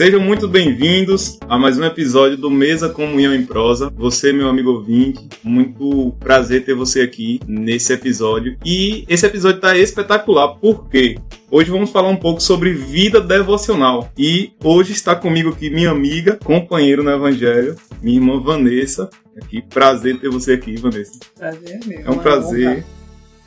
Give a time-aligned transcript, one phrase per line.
[0.00, 3.92] Sejam muito bem-vindos a mais um episódio do Mesa Comunhão em Prosa.
[3.94, 8.56] Você, meu amigo ouvinte, muito prazer ter você aqui nesse episódio.
[8.64, 11.18] E esse episódio tá espetacular, porque
[11.50, 14.10] hoje vamos falar um pouco sobre vida devocional.
[14.16, 19.10] E hoje está comigo aqui minha amiga, companheiro no Evangelho, minha irmã Vanessa.
[19.36, 21.20] Aqui, prazer ter você aqui, Vanessa.
[21.38, 22.04] Prazer mesmo.
[22.06, 22.86] É um prazer.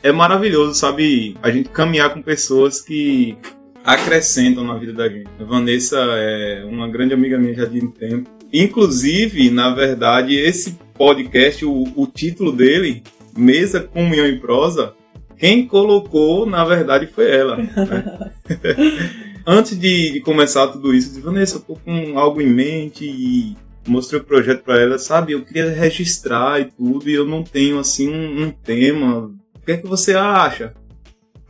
[0.04, 3.36] É maravilhoso, sabe, a gente caminhar com pessoas que
[3.84, 5.28] acrescentam na vida da gente.
[5.38, 8.30] A Vanessa é uma grande amiga minha já de um tempo.
[8.52, 13.02] Inclusive, na verdade, esse podcast, o, o título dele,
[13.36, 14.94] Mesa Comunhão em Prosa,
[15.36, 17.56] quem colocou, na verdade, foi ela.
[17.56, 18.32] Né?
[19.46, 23.04] Antes de, de, começar tudo isso, eu disse, Vanessa, eu tô com algo em mente
[23.04, 23.54] e
[23.86, 25.32] mostrei o projeto para ela, sabe?
[25.32, 29.30] Eu queria registrar e tudo, e eu não tenho, assim, um, um tema.
[29.54, 30.72] O que é que você acha?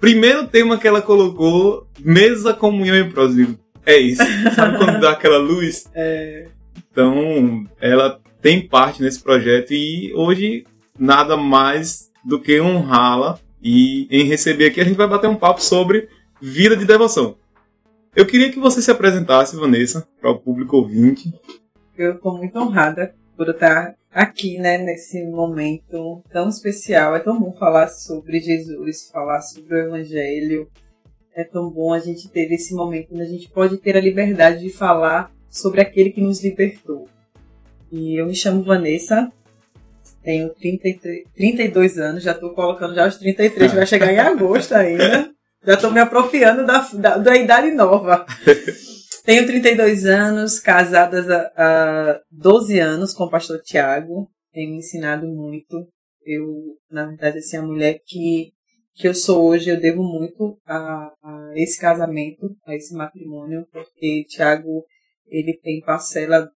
[0.05, 3.59] Primeiro tema que ela colocou, mesa, comunhão e próximo.
[3.87, 4.23] É isso.
[4.55, 5.89] Sabe quando dá aquela luz?
[5.95, 6.47] É.
[6.77, 10.67] Então, ela tem parte nesse projeto e hoje
[10.99, 15.63] nada mais do que honrá-la e em receber aqui a gente vai bater um papo
[15.63, 16.07] sobre
[16.39, 17.39] vida de devoção.
[18.15, 21.33] Eu queria que você se apresentasse, Vanessa, para o público ouvinte.
[21.97, 27.17] Eu estou muito honrada por estar aqui, né, nesse momento tão especial.
[27.17, 30.69] É tão bom falar sobre Jesus, falar sobre o Evangelho.
[31.35, 34.61] É tão bom a gente ter esse momento onde a gente pode ter a liberdade
[34.61, 37.09] de falar sobre aquele que nos libertou.
[37.91, 39.33] E eu me chamo Vanessa,
[40.23, 45.31] tenho 33, 32 anos, já estou colocando já os 33, vai chegar em agosto ainda.
[45.67, 48.27] Já estou me apropriando da, da, da idade nova.
[49.25, 54.29] Tenho 32 anos, casadas há, há 12 anos com o pastor Tiago.
[54.53, 55.89] Tenho me ensinado muito.
[56.27, 58.53] Eu, na verdade, assim, a mulher que,
[58.95, 64.25] que eu sou hoje, eu devo muito a, a esse casamento, a esse matrimônio, porque
[64.29, 64.85] Tiago,
[65.27, 66.51] ele tem parcela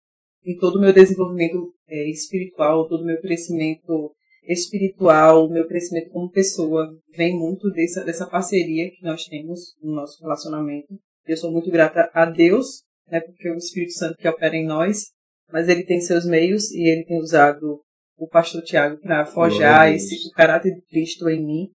[0.43, 4.11] em todo o meu desenvolvimento é, espiritual, todo o meu crescimento
[4.47, 10.19] espiritual, meu crescimento como pessoa, vem muito dessa, dessa parceria que nós temos no nosso
[10.23, 10.99] relacionamento.
[11.27, 14.65] Eu sou muito grata a Deus, né, porque é o Espírito Santo que opera em
[14.65, 15.11] nós,
[15.51, 17.81] mas ele tem seus meios e ele tem usado
[18.17, 21.69] o pastor Tiago para forjar esse o caráter de Cristo em mim.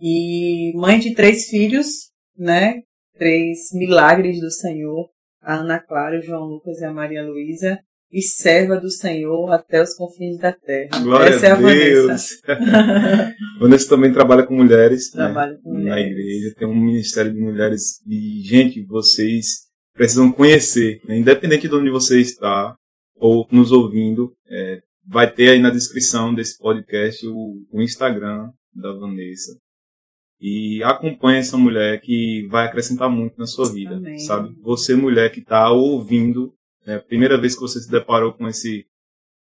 [0.00, 2.82] E mãe de três filhos, né?
[3.16, 5.08] Três milagres do Senhor,
[5.40, 7.78] a Ana Clara, o João Lucas e a Maria Luísa,
[8.14, 11.00] e serva do Senhor até os confins da terra.
[11.02, 12.06] Glória Essa é a Deus.
[12.46, 13.34] Vanessa.
[13.58, 15.12] Vanessa também trabalha com mulheres.
[15.12, 15.90] Né, trabalha né, com mulheres.
[15.90, 18.00] Na igreja, tem um ministério de mulheres.
[18.06, 21.18] E, gente, vocês precisam conhecer, né?
[21.18, 22.76] independente de onde você está
[23.16, 28.92] ou nos ouvindo, é, vai ter aí na descrição desse podcast o, o Instagram da
[28.92, 29.58] Vanessa.
[30.40, 34.18] E acompanhe essa mulher que vai acrescentar muito na sua vida, Amém.
[34.18, 34.54] sabe?
[34.62, 36.54] Você, mulher que está ouvindo
[36.86, 38.86] é a primeira vez que você se deparou com esse,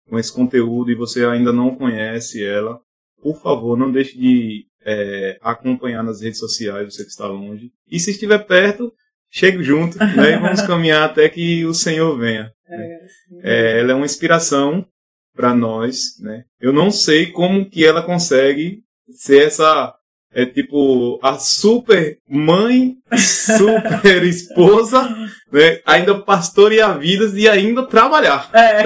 [0.08, 2.80] com esse conteúdo e você ainda não conhece ela,
[3.22, 7.70] por favor, não deixe de é, acompanhar nas redes sociais, você que está longe.
[7.90, 8.92] E se estiver perto,
[9.30, 12.52] chegue junto né, e vamos caminhar até que o Senhor venha.
[12.68, 13.00] É,
[13.42, 14.86] é, ela é uma inspiração
[15.34, 16.18] para nós.
[16.20, 16.44] Né?
[16.60, 19.94] Eu não sei como que ela consegue ser essa
[20.32, 25.08] é tipo a super mãe, super esposa,
[25.50, 25.80] né?
[25.84, 28.48] Ainda pastorear vidas e ainda trabalhar.
[28.54, 28.84] É.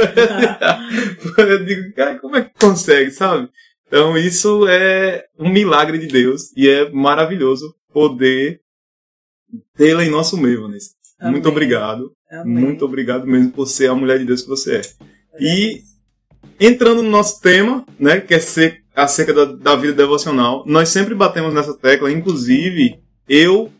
[1.37, 3.49] Eu digo, cara, como é que consegue, sabe?
[3.87, 8.61] Então isso é um milagre de Deus e é maravilhoso poder
[9.77, 10.91] tê-la em nosso meio, Vanessa.
[11.21, 11.33] Amém.
[11.33, 12.13] Muito obrigado.
[12.31, 12.65] Amém.
[12.65, 14.83] Muito obrigado mesmo por ser a mulher de Deus que você é.
[15.39, 15.83] E
[16.59, 20.65] entrando no nosso tema, né, que é ser acerca da, da, vida devocional.
[20.67, 23.73] Nós sempre batemos nessa tecla, inclusive eu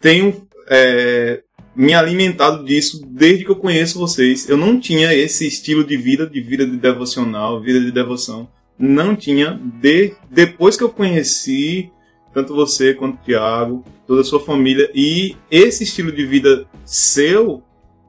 [0.00, 1.42] tenho é,
[1.74, 4.48] me alimentado disso desde que eu conheço vocês.
[4.48, 8.48] Eu não tinha esse estilo de vida, de vida de devocional, vida de devoção.
[8.78, 9.60] Não tinha.
[9.80, 11.90] De, depois que eu conheci
[12.32, 17.62] tanto você quanto o Tiago, toda a sua família, e esse estilo de vida seu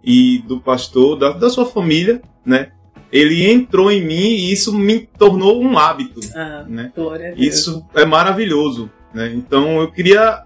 [0.03, 2.71] e do pastor, da, da sua família, né?
[3.11, 6.19] Ele entrou em mim e isso me tornou um hábito.
[6.35, 6.91] Ah, né?
[7.35, 8.89] Isso é maravilhoso.
[9.13, 9.33] Né?
[9.35, 10.43] Então eu queria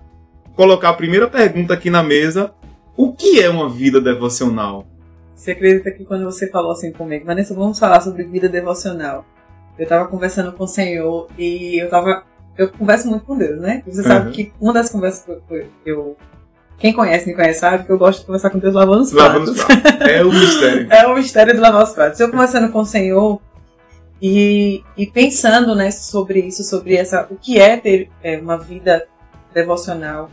[0.55, 2.53] colocar a primeira pergunta aqui na mesa:
[2.97, 4.87] o que é uma vida devocional?
[5.35, 9.25] Você acredita que quando você falou assim comigo, Vanessa, vamos falar sobre vida devocional?
[9.77, 12.23] Eu estava conversando com o Senhor e eu tava.
[12.57, 13.83] Eu converso muito com Deus, né?
[13.85, 14.31] Você sabe Uhum.
[14.31, 16.15] que uma das conversas que eu-
[16.77, 19.53] Quem conhece, me conhece, sabe que eu gosto de conversar com Deus lavando os Lavando
[19.53, 19.59] pratos.
[19.59, 20.07] os pratos.
[20.07, 20.87] É o mistério.
[20.91, 22.19] É o mistério do lavar os pratos.
[22.19, 23.41] Eu conversando com o Senhor
[24.21, 29.05] e, e pensando né, sobre isso, sobre essa, o que é ter é, uma vida
[29.53, 30.29] devocional.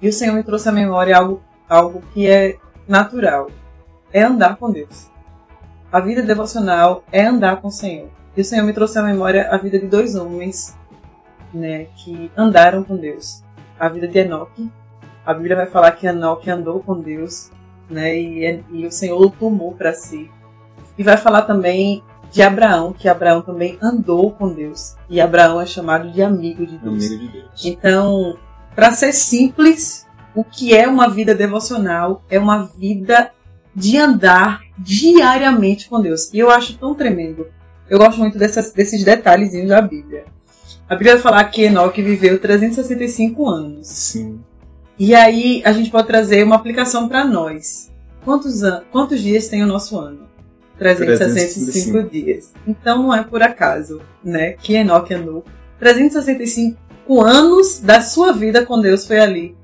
[0.00, 2.56] E o Senhor me trouxe à memória algo, algo que é
[2.86, 3.50] natural.
[4.12, 5.10] é andar com Deus.
[5.90, 8.08] A vida devocional é andar com o Senhor.
[8.36, 10.76] E o Senhor me trouxe à memória a vida de dois homens
[11.52, 13.42] né, que andaram com Deus.
[13.78, 14.70] A vida de Enoque.
[15.24, 17.50] A Bíblia vai falar que Enoque andou com Deus
[17.88, 20.30] né, e, e o Senhor o tomou para si.
[20.98, 24.96] E vai falar também de Abraão, que Abraão também andou com Deus.
[25.08, 27.06] E Abraão é chamado de amigo de Deus.
[27.06, 27.64] Amigo de Deus.
[27.64, 28.38] Então,
[28.74, 33.30] para ser simples, o que é uma vida devocional é uma vida
[33.74, 36.32] de andar diariamente com Deus.
[36.32, 37.46] E eu acho tão tremendo.
[37.88, 40.24] Eu gosto muito dessas, desses detalhezinhos da Bíblia.
[40.88, 43.86] A Bíblia vai falar que Enoque viveu 365 anos.
[43.86, 44.40] Sim.
[44.98, 47.90] E aí a gente pode trazer uma aplicação para nós.
[48.24, 50.28] Quantos, an quantos dias tem o nosso ano?
[50.78, 52.10] 365 365.
[52.10, 52.52] dias.
[52.66, 55.44] Então não é por acaso, né, que Enoque andou
[55.78, 59.56] 365 anos da sua vida com Deus foi ali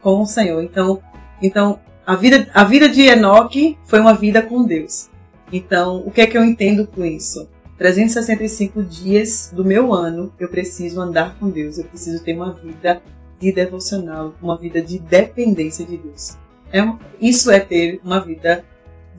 [0.00, 0.62] com o Senhor.
[0.62, 1.02] Então,
[1.42, 5.08] então a vida a vida de Enoque foi uma vida com Deus.
[5.52, 7.48] Então, o que é que eu entendo com isso?
[7.78, 13.02] 365 dias do meu ano eu preciso andar com Deus, eu preciso ter uma vida
[13.40, 16.36] de devocional, uma vida de dependência de Deus.
[16.72, 16.80] É,
[17.20, 18.64] isso é ter uma vida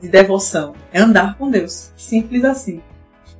[0.00, 1.92] de devoção, é andar com Deus.
[1.96, 2.82] Simples assim.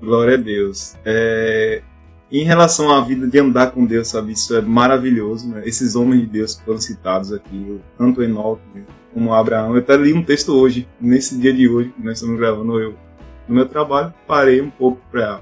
[0.00, 0.94] Glória a Deus.
[1.04, 1.82] É,
[2.30, 5.62] Em relação à vida de andar com Deus, sabe, isso é maravilhoso, né?
[5.64, 8.62] Esses homens de Deus que foram citados aqui, tanto Enoque
[9.14, 9.74] como Abraão.
[9.74, 12.94] Eu até li um texto hoje, nesse dia de hoje, que nós estamos gravando, eu,
[13.48, 15.40] no meu trabalho, parei um pouco para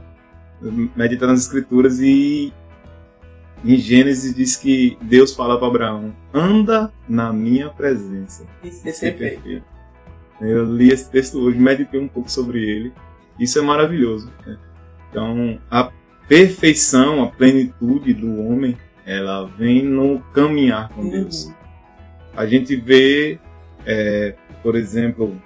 [0.95, 2.53] meditar nas escrituras e
[3.65, 8.47] em Gênesis diz que Deus fala para Abraão: anda na minha presença.
[8.63, 9.43] Isso é perfeito.
[9.43, 9.65] perfeito.
[10.41, 12.93] Eu li esse texto hoje, meditei um pouco sobre ele.
[13.39, 14.31] Isso é maravilhoso.
[14.47, 14.59] né?
[15.11, 15.91] Então, a
[16.29, 18.77] perfeição, a plenitude do homem,
[19.07, 21.47] ela vem no caminhar com Deus.
[21.47, 21.55] Uhum.
[22.37, 23.39] A gente vê,
[23.87, 25.41] é, por exemplo,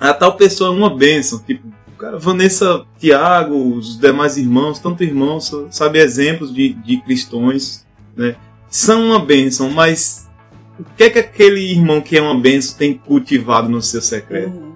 [0.00, 1.68] a tal pessoa é uma bênção, tipo,
[1.98, 7.84] cara, Vanessa, Tiago, os demais irmãos, tanto irmãos, sabe, exemplos de, de cristãos,
[8.16, 8.36] né?
[8.70, 10.28] São uma bênção, mas
[10.78, 14.50] o que é que aquele irmão que é uma bênção tem cultivado no seu secreto,
[14.56, 14.74] Uhum.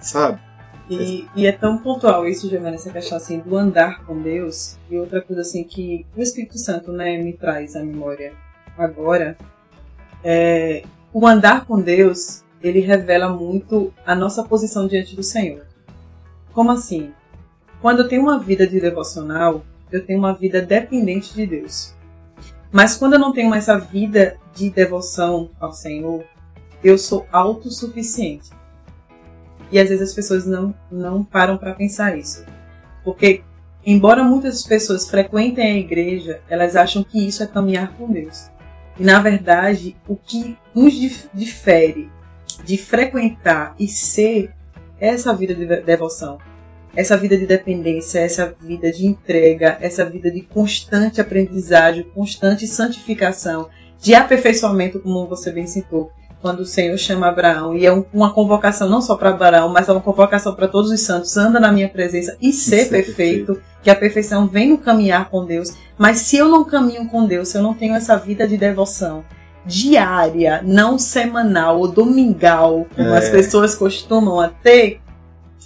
[0.00, 0.40] sabe?
[0.88, 4.76] E, e é tão pontual isso, Giovanna, essa questão assim do andar com Deus.
[4.90, 8.32] E outra coisa assim que o Espírito Santo né, me traz à memória
[8.76, 9.36] agora
[10.24, 10.82] é
[11.12, 15.69] o andar com Deus, ele revela muito a nossa posição diante do Senhor.
[16.52, 17.12] Como assim?
[17.80, 21.94] Quando eu tenho uma vida de devocional, eu tenho uma vida dependente de Deus.
[22.70, 26.24] Mas quando eu não tenho essa vida de devoção ao Senhor,
[26.84, 28.50] eu sou autossuficiente.
[29.72, 32.44] E às vezes as pessoas não, não param para pensar isso.
[33.04, 33.42] Porque,
[33.84, 38.50] embora muitas pessoas frequentem a igreja, elas acham que isso é caminhar com Deus.
[38.98, 42.10] E na verdade, o que nos dif- difere
[42.64, 44.52] de frequentar e ser
[45.00, 46.38] essa vida de de- devoção,
[46.94, 53.68] essa vida de dependência, essa vida de entrega, essa vida de constante aprendizagem, constante santificação,
[54.00, 56.10] de aperfeiçoamento, como você bem citou,
[56.42, 59.88] quando o Senhor chama Abraão, e é um- uma convocação não só para Abraão, mas
[59.88, 63.60] é uma convocação para todos os santos, anda na minha presença e ser ser perfeito,
[63.82, 65.70] que a perfeição vem no caminhar com Deus.
[65.98, 69.22] Mas se eu não caminho com Deus, se eu não tenho essa vida de devoção
[69.66, 73.18] diária, não semanal ou domingal, como É.
[73.18, 75.00] as pessoas costumam a ter,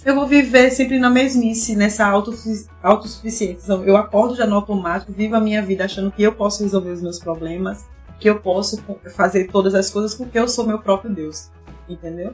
[0.05, 3.73] eu vou viver sempre na mesmice, nessa autossufi- autossuficiência.
[3.73, 7.01] Eu acordo já no automático, vivo a minha vida achando que eu posso resolver os
[7.01, 7.85] meus problemas,
[8.19, 8.81] que eu posso
[9.15, 11.49] fazer todas as coisas porque eu sou meu próprio Deus.
[11.89, 12.33] Entendeu?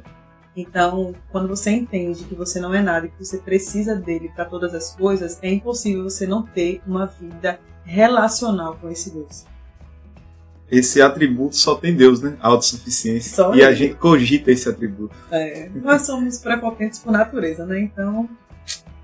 [0.55, 4.43] Então, quando você entende que você não é nada e que você precisa dele para
[4.43, 9.45] todas as coisas, é impossível você não ter uma vida relacional com esse Deus.
[10.71, 12.37] Esse atributo só tem Deus, né?
[12.39, 13.35] Autossuficiência.
[13.35, 15.13] Só e a gente cogita esse atributo.
[15.29, 17.81] É, nós somos prepotentes por natureza, né?
[17.81, 18.29] Então,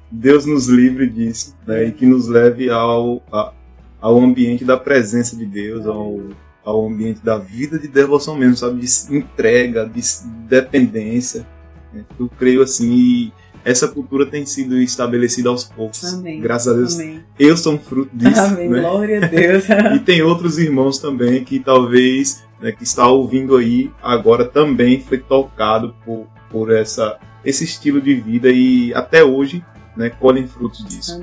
[0.10, 1.84] Deus nos livre disso, né?
[1.86, 3.52] E que nos leve ao, a-
[4.00, 6.22] ao ambiente da presença de Deus, ao,
[6.64, 8.80] ao ambiente da vida de devoção mesmo, sabe?
[8.80, 10.02] De entrega, de
[10.48, 11.46] dependência.
[11.94, 12.06] né?
[12.18, 13.34] Eu creio assim, e
[13.68, 16.14] essa cultura tem sido estabelecida aos poucos.
[16.14, 16.40] Amém.
[16.40, 16.96] Graças a Deus.
[16.96, 17.22] amém.
[17.38, 18.40] Eu sou um fruto disso.
[18.40, 18.70] amém.
[18.70, 18.80] né?
[18.80, 19.66] Glória a Deus.
[19.94, 25.18] E tem outros irmãos também que talvez, né, que está ouvindo aí agora também foi
[25.18, 29.62] tocado por, por essa, esse estilo de vida e até hoje
[29.98, 31.22] né, colhem frutos disso.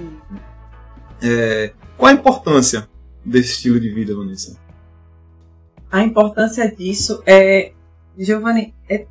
[1.22, 2.86] É, qual a importância
[3.24, 4.58] desse estilo de vida, Vanessa?
[5.90, 7.72] A importância disso é,
[8.18, 9.06] Giovanni, é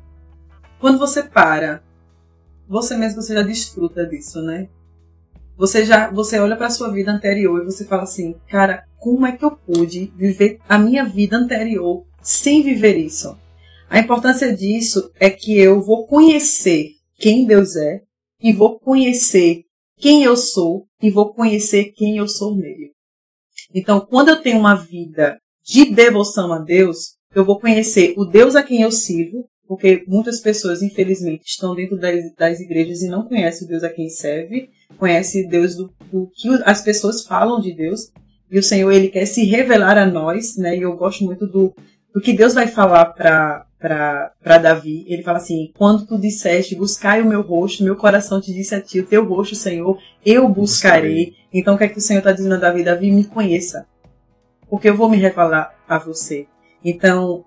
[0.78, 1.82] quando você para,
[2.68, 4.68] você mesmo você já desfruta disso, né?
[5.56, 9.36] Você já, você olha para sua vida anterior e você fala assim, cara, como é
[9.36, 13.38] que eu pude viver a minha vida anterior sem viver isso?
[13.88, 18.02] A importância disso é que eu vou conhecer quem Deus é
[18.40, 19.64] e vou conhecer
[19.96, 22.92] quem eu sou e vou conhecer quem eu sou nele.
[23.72, 28.56] Então, quando eu tenho uma vida de devoção a Deus, eu vou conhecer o Deus
[28.56, 33.26] a quem eu sirvo, porque muitas pessoas, infelizmente, estão dentro das, das igrejas e não
[33.26, 37.72] conhecem o Deus a quem serve, conhece Deus do, do, que as pessoas falam de
[37.72, 38.12] Deus,
[38.50, 40.76] e o Senhor ele quer se revelar a nós, né?
[40.76, 41.74] E eu gosto muito do,
[42.14, 45.04] do que Deus vai falar para para Davi.
[45.06, 48.80] Ele fala assim: Quando tu disseste, buscai o meu rosto, meu coração te disse a
[48.80, 51.34] ti, o teu rosto, Senhor, eu buscarei.
[51.52, 52.82] Então o que é que o Senhor está dizendo a Davi?
[52.82, 53.86] Davi, me conheça,
[54.70, 56.46] porque eu vou me revelar a você.
[56.82, 57.44] Então,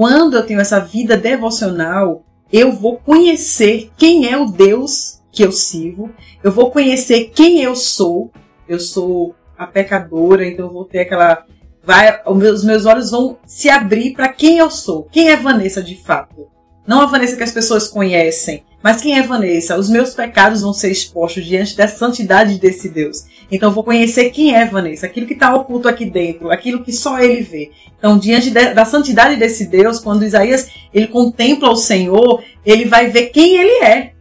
[0.00, 5.52] quando eu tenho essa vida devocional, eu vou conhecer quem é o Deus que eu
[5.52, 6.08] sirvo,
[6.42, 8.32] eu vou conhecer quem eu sou.
[8.66, 11.44] Eu sou a pecadora, então eu vou ter aquela
[11.84, 15.02] vai, os meus olhos vão se abrir para quem eu sou.
[15.12, 16.48] Quem é Vanessa de fato?
[16.86, 19.76] Não a Vanessa que as pessoas conhecem, mas quem é Vanessa?
[19.76, 23.24] Os meus pecados vão ser expostos diante da santidade desse Deus.
[23.50, 27.18] Então vou conhecer quem é Vanessa, aquilo que está oculto aqui dentro, aquilo que só
[27.18, 27.70] ele vê.
[27.98, 33.08] Então, diante de, da santidade desse Deus, quando Isaías ele contempla o Senhor, ele vai
[33.08, 34.12] ver quem ele é.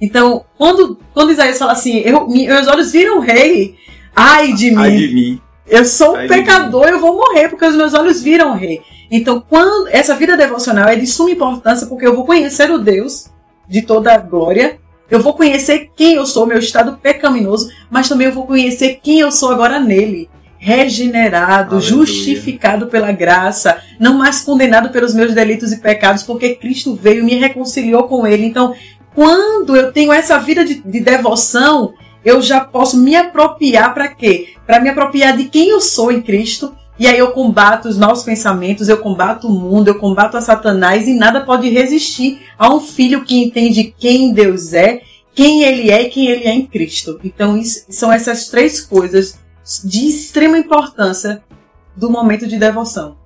[0.00, 3.74] Então, quando, quando Isaías fala assim, eu, meus olhos viram o rei,
[4.14, 4.76] ai de mim.
[4.76, 5.40] Ai de mim.
[5.66, 8.80] Eu sou um pecador, eu vou morrer porque os meus olhos viram o rei.
[9.10, 13.28] Então, quando essa vida devocional é de suma importância porque eu vou conhecer o Deus
[13.68, 14.78] de toda a glória,
[15.10, 19.20] eu vou conhecer quem eu sou, meu estado pecaminoso, mas também eu vou conhecer quem
[19.20, 20.28] eu sou agora nele.
[20.58, 21.80] Regenerado, Aleluia.
[21.80, 27.24] justificado pela graça, não mais condenado pelos meus delitos e pecados, porque Cristo veio e
[27.24, 28.44] me reconciliou com Ele.
[28.44, 28.74] Então,
[29.14, 31.94] quando eu tenho essa vida de, de devoção,
[32.24, 34.48] eu já posso me apropriar para quê?
[34.66, 36.74] Para me apropriar de quem eu sou em Cristo.
[36.98, 41.06] E aí eu combato os maus pensamentos, eu combato o mundo, eu combato a Satanás
[41.06, 45.02] e nada pode resistir a um filho que entende quem Deus é,
[45.34, 47.20] quem ele é e quem ele é em Cristo.
[47.22, 49.38] Então isso, são essas três coisas
[49.84, 51.42] de extrema importância
[51.96, 53.16] do momento de devoção.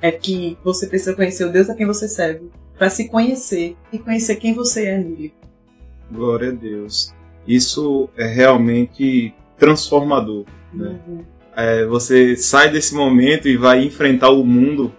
[0.00, 3.98] É que você precisa conhecer o Deus a quem você serve, para se conhecer e
[3.98, 5.34] conhecer quem você é nele.
[6.12, 7.14] Glória a Deus
[7.46, 10.44] isso é realmente transformador.
[10.72, 10.98] Né?
[11.06, 11.24] Uhum.
[11.56, 14.92] É, você sai desse momento e vai enfrentar o mundo,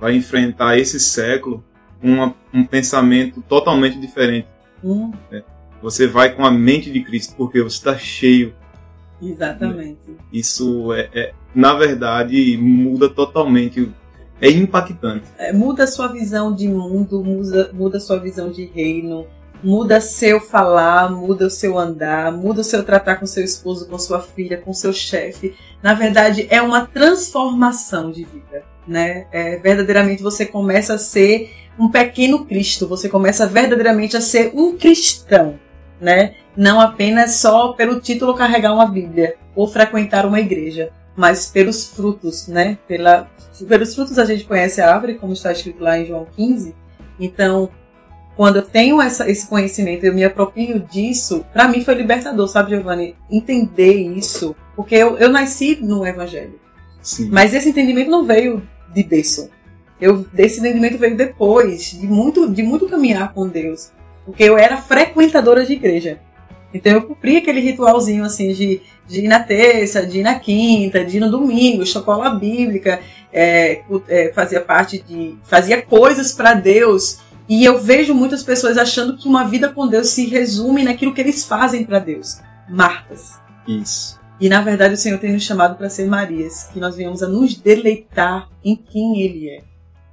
[0.00, 1.62] vai enfrentar esse século
[2.00, 4.48] com um pensamento totalmente diferente.
[4.82, 5.12] Uhum.
[5.30, 5.42] Né?
[5.82, 8.54] Você vai com a mente de Cristo porque você está cheio.
[9.20, 9.98] Exatamente.
[10.08, 10.16] Né?
[10.32, 13.90] Isso é, é, na verdade, muda totalmente.
[14.40, 15.24] É impactante.
[15.36, 19.26] É, muda a sua visão de mundo, muda, muda a sua visão de reino
[19.62, 23.98] muda seu falar, muda o seu andar, muda o seu tratar com seu esposo, com
[23.98, 25.54] sua filha, com seu chefe.
[25.82, 29.26] Na verdade, é uma transformação de vida, né?
[29.32, 34.76] É, verdadeiramente você começa a ser um pequeno Cristo, você começa verdadeiramente a ser um
[34.76, 35.58] cristão,
[36.00, 36.34] né?
[36.56, 42.48] Não apenas só pelo título carregar uma Bíblia ou frequentar uma igreja, mas pelos frutos,
[42.48, 42.78] né?
[42.86, 43.30] Pela,
[43.68, 46.74] pelos frutos a gente conhece a árvore, como está escrito lá em João 15.
[47.20, 47.68] Então,
[48.38, 52.70] quando eu tenho essa, esse conhecimento, eu me aproprio disso, para mim foi libertador, sabe,
[52.70, 53.16] Giovanni?
[53.28, 54.54] Entender isso.
[54.76, 56.54] Porque eu, eu nasci no Evangelho.
[57.02, 57.30] Sim.
[57.32, 58.62] Mas esse entendimento não veio
[58.94, 59.50] de berço.
[60.00, 63.90] Eu, esse entendimento veio depois, de muito, de muito caminhar com Deus.
[64.24, 66.20] Porque eu era frequentadora de igreja.
[66.72, 71.04] Então eu cumpria aquele ritualzinho assim de, de ir na terça, de ir na quinta,
[71.04, 73.00] de ir no domingo, escola bíblica,
[73.32, 75.36] é, é, fazia parte de.
[75.42, 80.10] fazia coisas para Deus e eu vejo muitas pessoas achando que uma vida com Deus
[80.10, 82.40] se resume naquilo que eles fazem para Deus.
[82.68, 83.40] Martas.
[83.66, 84.18] Isso.
[84.40, 87.28] E na verdade o Senhor tem nos chamado para ser Marias, que nós venhamos a
[87.28, 89.62] nos deleitar em quem Ele é,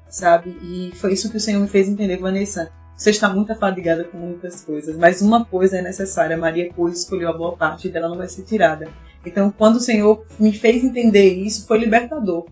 [0.10, 0.58] sabe?
[0.62, 2.72] E foi isso que o Senhor me fez entender, Vanessa.
[2.98, 6.38] Você está muito afadigada com muitas coisas, mas uma coisa é necessária.
[6.38, 8.88] Maria, pois, escolheu a boa parte dela não vai ser tirada.
[9.25, 12.46] Então, quando o Senhor me fez entender isso, foi libertador.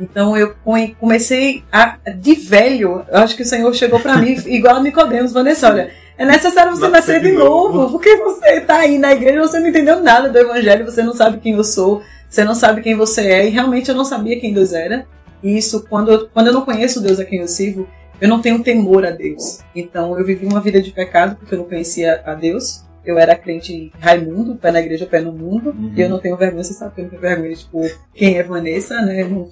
[0.00, 0.54] Então eu
[0.98, 5.32] comecei a de velho, eu acho que o Senhor chegou para mim igual a Nicodemos,
[5.32, 9.60] Vanessa, olha, é necessário você nascer de novo, porque você está aí na igreja, você
[9.60, 12.94] não entendeu nada do evangelho, você não sabe quem eu sou, você não sabe quem
[12.94, 15.06] você é, e realmente eu não sabia quem Deus era.
[15.42, 17.88] E isso quando eu, quando eu não conheço Deus a quem eu sirvo,
[18.20, 19.60] eu não tenho temor a Deus.
[19.74, 22.84] Então eu vivi uma vida de pecado porque eu não conhecia a Deus.
[23.04, 25.70] Eu era crente Raimundo, pé na igreja, pé no mundo.
[25.70, 25.92] Uhum.
[25.96, 27.80] E eu não tenho vergonha, você sabe que eu não tenho vergonha, tipo,
[28.12, 29.24] quem é Vanessa, né?
[29.24, 29.48] não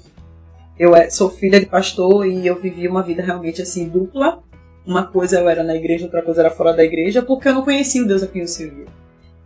[0.78, 4.42] eu é, sou filha de pastor e eu vivi uma vida realmente assim dupla.
[4.86, 7.62] Uma coisa eu era na igreja, outra coisa era fora da igreja, porque eu não
[7.62, 8.86] conhecia o Deus a quem eu servia.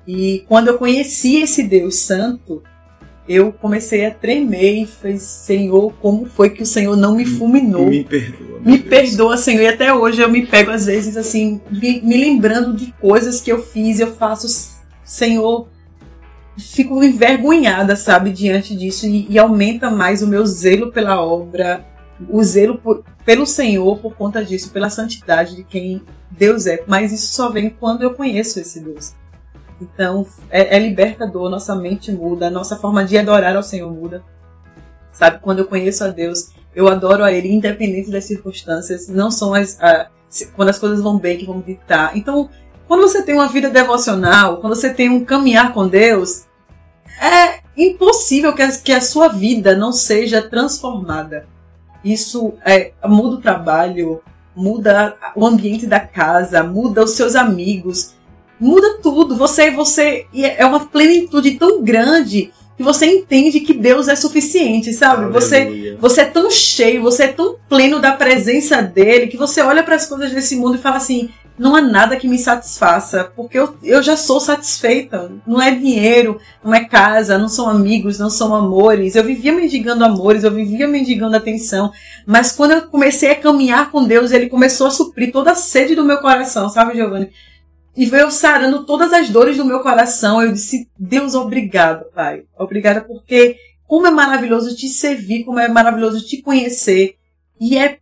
[0.06, 2.62] E quando eu conheci esse Deus Santo,
[3.28, 7.86] eu comecei a tremer e falei, Senhor, como foi que o Senhor não me fulminou?
[7.86, 8.60] Me perdoa.
[8.60, 9.62] Me perdoa, Senhor.
[9.62, 13.52] E até hoje eu me pego, às vezes, assim, me, me lembrando de coisas que
[13.52, 15.68] eu fiz, eu faço, Senhor,
[16.60, 19.06] fico envergonhada, sabe, diante disso.
[19.06, 21.84] E, e aumenta mais o meu zelo pela obra,
[22.28, 26.84] o zelo por, pelo Senhor por conta disso, pela santidade de quem Deus é.
[26.86, 29.14] Mas isso só vem quando eu conheço esse Deus.
[29.80, 34.22] Então, é, é libertador, nossa mente muda, nossa forma de adorar ao Senhor muda.
[35.12, 39.08] Sabe, quando eu conheço a Deus, eu adoro a Ele, independente das circunstâncias.
[39.08, 39.80] Não são as.
[39.80, 40.08] A,
[40.54, 42.16] quando as coisas vão bem que vão ditar.
[42.16, 42.48] Então,
[42.86, 46.46] quando você tem uma vida devocional, quando você tem um caminhar com Deus,
[47.20, 51.46] é impossível que a, que a sua vida não seja transformada.
[52.04, 54.22] Isso é, muda o trabalho,
[54.56, 58.14] muda o ambiente da casa, muda os seus amigos,
[58.58, 59.36] muda tudo.
[59.36, 65.30] Você, você é uma plenitude tão grande que você entende que Deus é suficiente, sabe?
[65.30, 69.82] Você, você é tão cheio, você é tão pleno da presença dele que você olha
[69.82, 71.28] para as coisas desse mundo e fala assim:
[71.60, 75.30] não há nada que me satisfaça, porque eu, eu já sou satisfeita.
[75.46, 79.14] Não é dinheiro, não é casa, não são amigos, não são amores.
[79.14, 81.92] Eu vivia mendigando amores, eu vivia mendigando atenção.
[82.26, 85.94] Mas quando eu comecei a caminhar com Deus, ele começou a suprir toda a sede
[85.94, 87.30] do meu coração, sabe, Giovanni?
[87.94, 90.42] E veio sarando todas as dores do meu coração.
[90.42, 92.44] Eu disse, Deus, obrigado, Pai.
[92.58, 97.16] Obrigada porque como é maravilhoso te servir, como é maravilhoso te conhecer.
[97.60, 97.98] E é,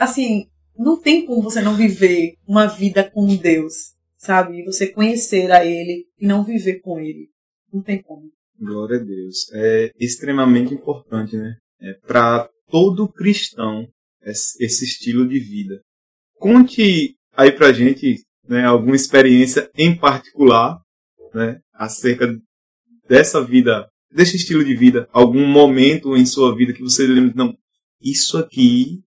[0.00, 4.64] assim, não tem como você não viver uma vida com Deus, sabe?
[4.64, 7.28] Você conhecer a Ele e não viver com Ele.
[7.72, 8.30] Não tem como.
[8.58, 9.50] Glória a Deus.
[9.52, 11.56] É extremamente importante, né?
[11.80, 13.86] É para todo cristão
[14.22, 15.80] esse estilo de vida.
[16.38, 20.80] Conte aí pra gente né, alguma experiência em particular
[21.34, 22.28] né, acerca
[23.08, 27.54] dessa vida, desse estilo de vida, algum momento em sua vida que você lembra, não,
[28.00, 29.00] isso aqui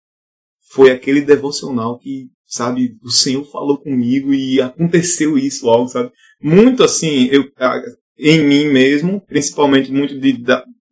[0.70, 6.10] foi aquele devocional que, sabe, o Senhor falou comigo e aconteceu isso logo, sabe?
[6.42, 7.44] Muito assim, eu,
[8.18, 10.44] em mim mesmo, principalmente muito de,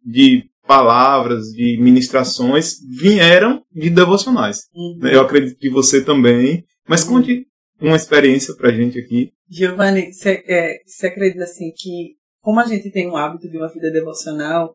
[0.05, 4.62] de palavras, de ministrações, vieram de devocionais.
[4.74, 5.07] Uhum.
[5.09, 6.64] Eu acredito que você também.
[6.88, 7.14] Mas uhum.
[7.14, 7.46] conte
[7.81, 9.33] uma experiência pra gente aqui.
[9.48, 13.90] Giovanni, você é, acredita assim que, como a gente tem um hábito de uma vida
[13.90, 14.74] devocional,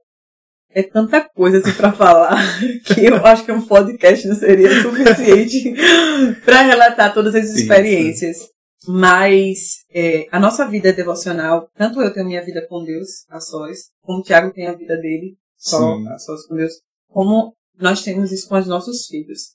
[0.74, 2.38] é tanta coisa assim para falar
[2.86, 5.74] que eu acho que um podcast não seria suficiente
[6.46, 8.38] para relatar todas as experiências.
[8.38, 8.52] Sim, sim.
[8.88, 13.40] Mas é, a nossa vida é devocional, tanto eu tenho minha vida com Deus, a
[13.40, 16.08] sós, como o Tiago tem a vida dele, só sim.
[16.08, 16.74] a sós com Deus,
[17.08, 19.52] como nós temos isso com os nossos filhos.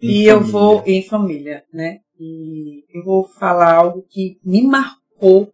[0.00, 0.30] Em e família.
[0.30, 1.98] eu vou em família, né?
[2.18, 5.52] E eu vou falar algo que me marcou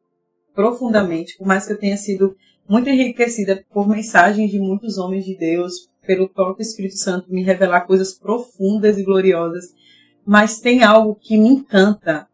[0.54, 2.36] profundamente, por mais que eu tenha sido
[2.68, 7.82] muito enriquecida por mensagens de muitos homens de Deus, pelo próprio Espírito Santo me revelar
[7.82, 9.74] coisas profundas e gloriosas.
[10.24, 12.26] Mas tem algo que me encanta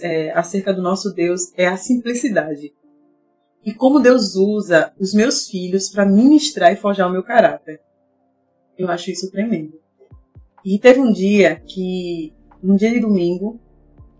[0.00, 2.72] é, acerca do nosso Deus, é a simplicidade.
[3.64, 7.80] E como Deus usa os meus filhos para ministrar e forjar o meu caráter.
[8.76, 9.78] Eu acho isso tremendo.
[10.64, 12.32] E teve um dia que
[12.62, 13.60] um dia de domingo,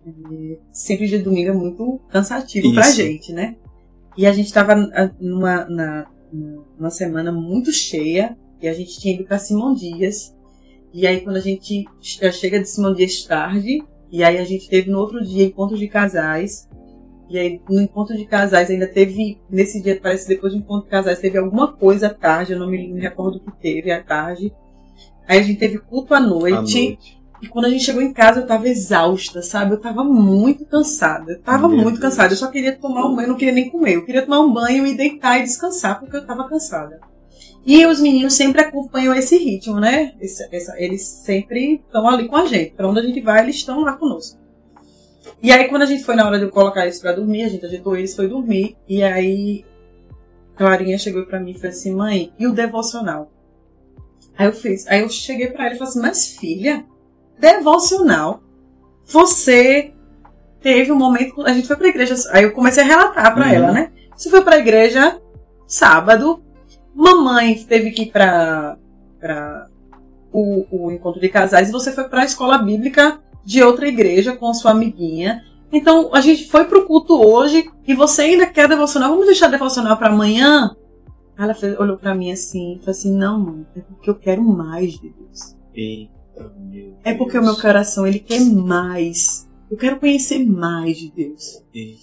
[0.06, 2.74] é, sempre dia de domingo é muito cansativo Isso.
[2.74, 3.56] pra gente, né?
[4.18, 4.74] E a gente tava
[5.20, 6.06] numa, na,
[6.76, 10.36] numa semana muito cheia e a gente tinha ido pra Simão Dias.
[10.92, 14.90] E aí quando a gente chega de Simão Dias tarde, e aí a gente teve
[14.90, 16.68] no outro dia encontro de casais.
[17.30, 20.90] E aí no encontro de casais ainda teve, nesse dia, parece depois do encontro de
[20.90, 24.02] casais, teve alguma coisa à tarde, eu não me, me recordo o que teve à
[24.02, 24.52] tarde.
[25.28, 26.56] Aí a gente teve culto à noite.
[26.56, 27.17] À noite.
[27.40, 29.72] E quando a gente chegou em casa, eu tava exausta, sabe?
[29.72, 31.32] Eu tava muito cansada.
[31.32, 32.00] Eu tava Meu muito Deus.
[32.00, 32.32] cansada.
[32.32, 33.94] Eu só queria tomar um banho, não queria nem comer.
[33.94, 37.00] Eu queria tomar um banho e deitar e descansar, porque eu tava cansada.
[37.64, 40.14] E os meninos sempre acompanham esse ritmo, né?
[40.20, 42.72] Esse, essa, eles sempre estão ali com a gente.
[42.72, 44.38] Pra onde a gente vai, eles estão lá conosco.
[45.40, 47.48] E aí, quando a gente foi na hora de eu colocar eles pra dormir, a
[47.48, 48.76] gente ajeitou eles, foi dormir.
[48.88, 49.64] E aí,
[50.56, 53.30] Clarinha chegou pra mim e falou assim: mãe, e o devocional?
[54.36, 54.86] Aí eu fiz.
[54.88, 56.84] Aí eu cheguei pra ela e falei assim: mas filha
[57.38, 58.42] devocional,
[59.04, 59.92] você
[60.60, 61.42] teve um momento.
[61.42, 62.14] A gente foi pra igreja.
[62.32, 63.52] Aí eu comecei a relatar pra uhum.
[63.52, 63.92] ela, né?
[64.16, 65.20] Você foi pra igreja
[65.66, 66.42] sábado,
[66.94, 68.76] mamãe teve que ir pra,
[69.20, 69.66] pra
[70.32, 74.52] o, o encontro de casais e você foi pra escola bíblica de outra igreja com
[74.52, 75.44] sua amiguinha.
[75.70, 79.10] Então a gente foi pro culto hoje e você ainda quer devocional.
[79.10, 80.74] Vamos deixar devocional para amanhã?
[81.38, 84.94] Ela olhou para mim assim e falou assim: Não, mãe, é porque eu quero mais
[84.94, 85.54] de Deus.
[85.76, 86.08] E
[87.04, 89.48] é porque o meu coração ele quer mais.
[89.70, 91.62] Eu quero conhecer mais de Deus.
[91.74, 91.98] Eita,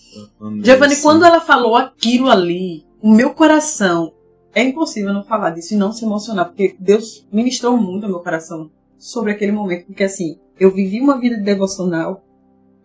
[0.63, 4.13] Giovanni, quando ela falou aquilo ali, o meu coração
[4.53, 8.19] é impossível não falar disso e não se emocionar, porque Deus ministrou muito ao meu
[8.19, 12.23] coração sobre aquele momento, porque assim, eu vivi uma vida de devocional,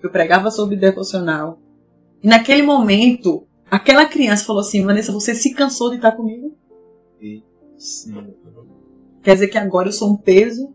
[0.02, 1.60] eu pregava sobre devocional,
[2.22, 6.54] e naquele momento, aquela criança falou assim, Vanessa, você se cansou de estar comigo?
[7.78, 8.34] Sim.
[9.22, 10.74] Quer dizer que agora eu sou um peso?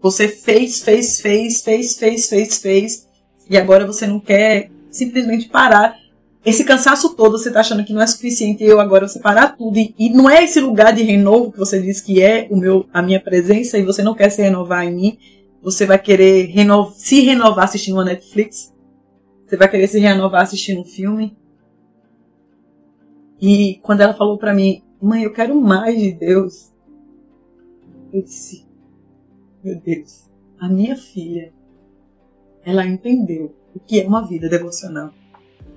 [0.00, 3.08] Você fez, fez, fez, fez, fez, fez, fez,
[3.50, 5.96] e agora você não quer simplesmente parar.
[6.44, 9.94] Esse cansaço todo você tá achando que não é suficiente eu agora separar tudo e,
[9.98, 13.02] e, não é esse lugar de renovo que você diz que é o meu a
[13.02, 15.18] minha presença e você não quer se renovar em mim.
[15.60, 18.72] Você vai querer reno, se renovar assistindo uma Netflix.
[19.46, 21.36] Você vai querer se renovar assistindo um filme.
[23.40, 26.72] E quando ela falou para mim mãe eu quero mais de Deus.
[28.12, 28.67] Eu disse
[29.62, 31.52] meu Deus a minha filha
[32.64, 35.12] ela entendeu o que é uma vida devocional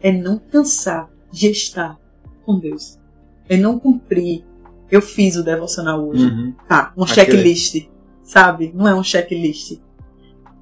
[0.02, 2.00] é não cansar de estar
[2.46, 3.00] com Deus.
[3.48, 4.44] É não cumprir.
[4.90, 6.26] Eu fiz o devocional hoje.
[6.26, 6.54] Uhum.
[6.68, 7.88] Tá, um Aquele- checklist.
[8.24, 8.72] Sabe?
[8.74, 9.80] Não é um checklist.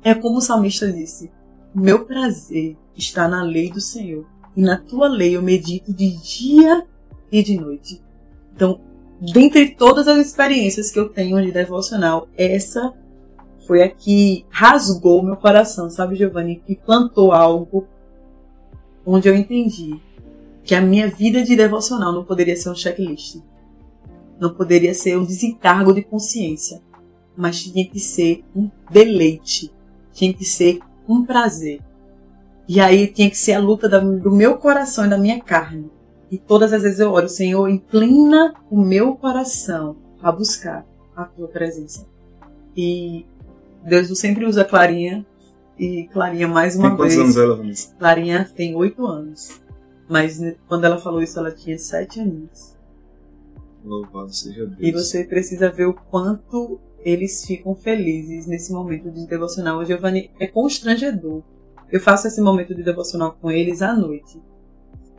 [0.03, 1.31] É como o salmista disse:
[1.73, 4.25] Meu prazer está na lei do Senhor.
[4.55, 6.85] E na tua lei eu medito de dia
[7.31, 8.01] e de noite.
[8.55, 8.81] Então,
[9.21, 12.93] dentre todas as experiências que eu tenho de devocional, essa
[13.69, 16.55] foi a que rasgou meu coração, sabe, Giovanni?
[16.55, 17.85] Que plantou algo
[19.05, 20.01] onde eu entendi
[20.63, 23.37] que a minha vida de devocional não poderia ser um checklist.
[24.39, 26.81] Não poderia ser um desencargo de consciência.
[27.37, 29.71] Mas tinha que ser um deleite.
[30.13, 31.79] Tinha que ser um prazer.
[32.67, 35.91] E aí tinha que ser a luta do meu coração e da minha carne.
[36.31, 40.83] E todas as vezes eu oro, Senhor, inclina o meu coração a buscar
[41.15, 42.07] a tua presença.
[42.75, 43.27] E
[43.83, 45.25] Deus sempre usa Clarinha.
[45.77, 47.25] E Clarinha, mais uma Tem quantos vez.
[47.25, 47.95] anos ela, Vanessa?
[47.97, 49.61] Clarinha tem oito anos.
[50.09, 52.75] Mas né, quando ela falou isso, ela tinha sete anos.
[53.83, 54.77] Louvado seja Deus.
[54.79, 59.77] E você precisa ver o quanto eles ficam felizes nesse momento de devocional.
[59.79, 61.43] O Giovanni é constrangedor.
[61.91, 64.41] Eu faço esse momento de devocional com eles à noite.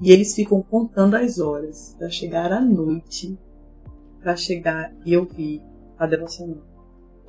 [0.01, 3.39] E eles ficam contando as horas para chegar à noite,
[4.21, 5.63] para chegar e ouvir
[5.99, 6.70] a devocional.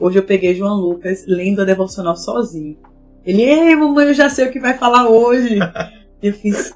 [0.01, 2.77] Hoje eu peguei João Lucas lendo a devocional sozinho.
[3.23, 5.59] Ele, ei, mamãe, eu já sei o que vai falar hoje.
[6.21, 6.73] eu fiz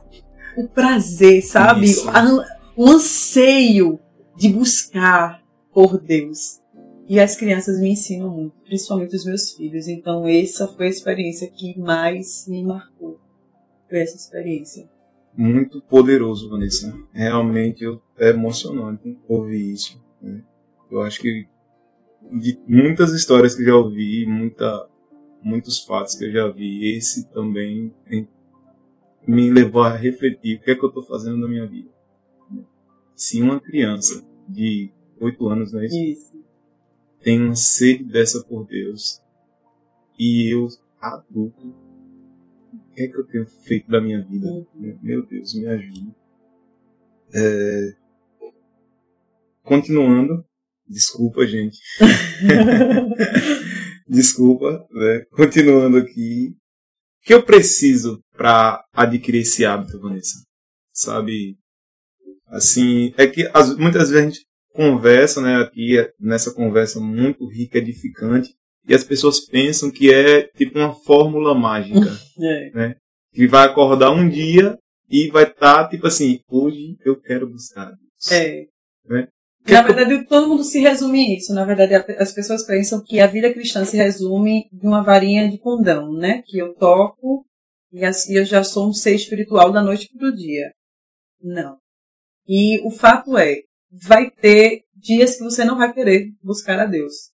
[0.56, 1.86] o prazer, sabe?
[1.86, 2.08] Isso.
[2.78, 4.00] O anseio
[4.38, 5.42] de buscar
[5.74, 6.62] por Deus.
[7.08, 9.88] E as crianças me ensinam muito, principalmente os meus filhos.
[9.88, 13.20] Então, essa foi a experiência que mais me marcou.
[13.90, 14.88] Foi essa experiência.
[15.38, 16.94] Muito poderoso, Vanessa.
[17.14, 20.02] Realmente eu- é emocionante ouvir isso.
[20.22, 20.42] né?
[20.92, 21.46] Eu acho que
[22.32, 24.88] de muitas histórias que eu já ouvi, muita,
[25.42, 28.28] muitos fatos que eu já vi, esse também tem-
[29.28, 31.90] me levou a refletir o que é que eu estou fazendo na minha vida.
[33.16, 35.96] Se uma criança de 8 anos, não é isso?
[36.04, 36.36] Isso.
[37.22, 39.20] tem uma sede dessa por Deus
[40.20, 40.68] e eu,
[41.02, 44.48] adulto, o que é que eu tenho feito da minha vida?
[44.48, 45.00] Uhum.
[45.02, 46.14] Meu Deus, me ajude.
[47.34, 47.96] É,
[49.64, 50.46] Continuando,
[50.88, 51.78] desculpa, gente.
[54.08, 55.24] Desculpa, né?
[55.32, 56.50] Continuando aqui.
[56.50, 60.44] O que eu preciso para adquirir esse hábito, Vanessa?
[60.94, 61.58] Sabe?
[62.48, 67.48] Assim, é que as- muitas vezes a gente conversa, né, aqui é- nessa conversa muito
[67.50, 68.50] rica, edificante,
[68.88, 71.98] e as pessoas pensam que é tipo uma fórmula mágica,
[72.76, 72.96] É.
[73.34, 74.78] que vai acordar um dia
[75.10, 78.32] e vai estar tipo assim, hoje eu quero buscar Deus.
[78.32, 78.66] É.
[79.08, 79.28] Né?
[79.68, 81.54] Na verdade, todo mundo se resume a isso.
[81.54, 85.50] Na verdade, a- as pessoas pensam que a vida cristã se resume em uma varinha
[85.50, 86.44] de condão, né?
[86.46, 87.46] Que eu toco
[87.92, 90.72] e assim eu já sou um ser espiritual da noite para o dia.
[91.42, 91.78] Não.
[92.48, 93.56] E o fato é,
[93.92, 97.32] vai ter dias que você não vai querer buscar a Deus.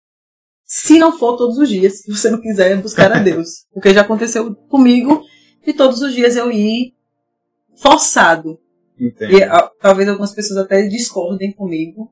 [0.64, 3.66] Se não for todos os dias que você não quiser buscar a Deus.
[3.74, 5.22] Porque já aconteceu comigo
[5.66, 6.94] de todos os dias eu ir
[7.76, 8.58] forçado.
[8.98, 9.34] Entendo.
[9.34, 12.10] E ah, talvez algumas pessoas até discordem comigo.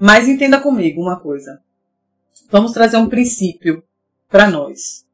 [0.00, 1.62] Mas entenda comigo uma coisa.
[2.50, 3.84] Vamos trazer um princípio
[4.30, 5.06] para nós.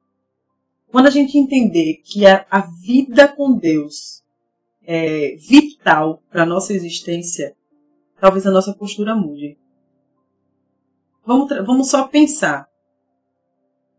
[0.92, 4.22] Quando a gente entender que a, a vida com Deus
[4.84, 7.56] é vital para nossa existência,
[8.20, 9.58] talvez a nossa postura mude.
[11.24, 12.68] Vamos, vamos só pensar.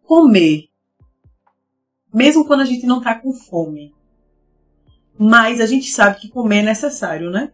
[0.04, 0.70] Comer.
[2.14, 3.94] Mesmo quando a gente não está com fome.
[5.20, 7.52] Mas a gente sabe que comer é necessário, né?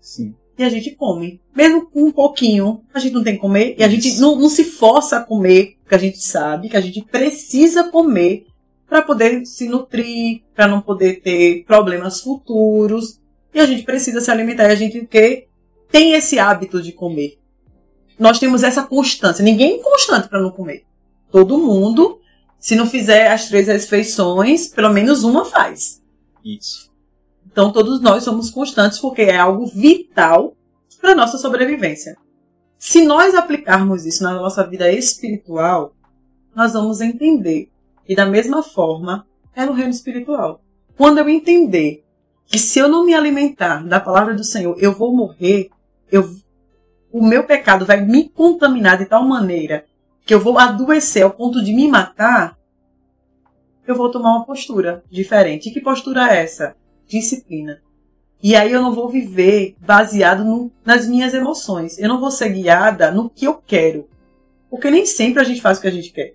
[0.00, 0.36] Sim.
[0.58, 1.40] E a gente come.
[1.54, 3.74] Mesmo com um pouquinho, a gente não tem que comer.
[3.78, 6.80] E a gente não, não se força a comer, porque a gente sabe que a
[6.80, 8.46] gente precisa comer
[8.88, 13.20] para poder se nutrir, para não poder ter problemas futuros.
[13.52, 14.64] E a gente precisa se alimentar.
[14.64, 15.46] E a gente quer
[15.90, 17.38] tem esse hábito de comer.
[18.18, 19.44] Nós temos essa constância.
[19.44, 20.84] Ninguém é constante para não comer.
[21.30, 22.20] Todo mundo,
[22.58, 26.02] se não fizer as três refeições, pelo menos uma faz.
[26.44, 26.85] Isso.
[27.56, 30.54] Então todos nós somos constantes porque é algo vital
[31.00, 32.14] para nossa sobrevivência.
[32.76, 35.94] Se nós aplicarmos isso na nossa vida espiritual,
[36.54, 37.70] nós vamos entender
[38.04, 40.60] que da mesma forma é no reino espiritual.
[40.98, 42.04] Quando eu entender
[42.44, 45.70] que se eu não me alimentar da palavra do Senhor, eu vou morrer,
[46.12, 46.28] eu,
[47.10, 49.86] o meu pecado vai me contaminar de tal maneira
[50.26, 52.54] que eu vou adoecer ao ponto de me matar,
[53.86, 55.70] eu vou tomar uma postura diferente.
[55.70, 56.76] E que postura é essa?
[57.06, 57.80] Disciplina.
[58.42, 61.98] E aí eu não vou viver baseado no, nas minhas emoções.
[61.98, 64.08] Eu não vou ser guiada no que eu quero.
[64.70, 66.34] Porque nem sempre a gente faz o que a gente quer.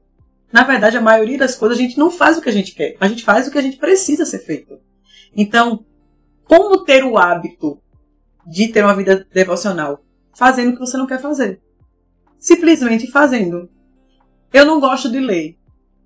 [0.51, 2.97] Na verdade, a maioria das coisas a gente não faz o que a gente quer.
[2.99, 4.77] A gente faz o que a gente precisa ser feito.
[5.35, 5.85] Então,
[6.43, 7.79] como ter o hábito
[8.45, 10.03] de ter uma vida devocional?
[10.33, 11.61] Fazendo o que você não quer fazer.
[12.37, 13.69] Simplesmente fazendo.
[14.51, 15.55] Eu não gosto de ler.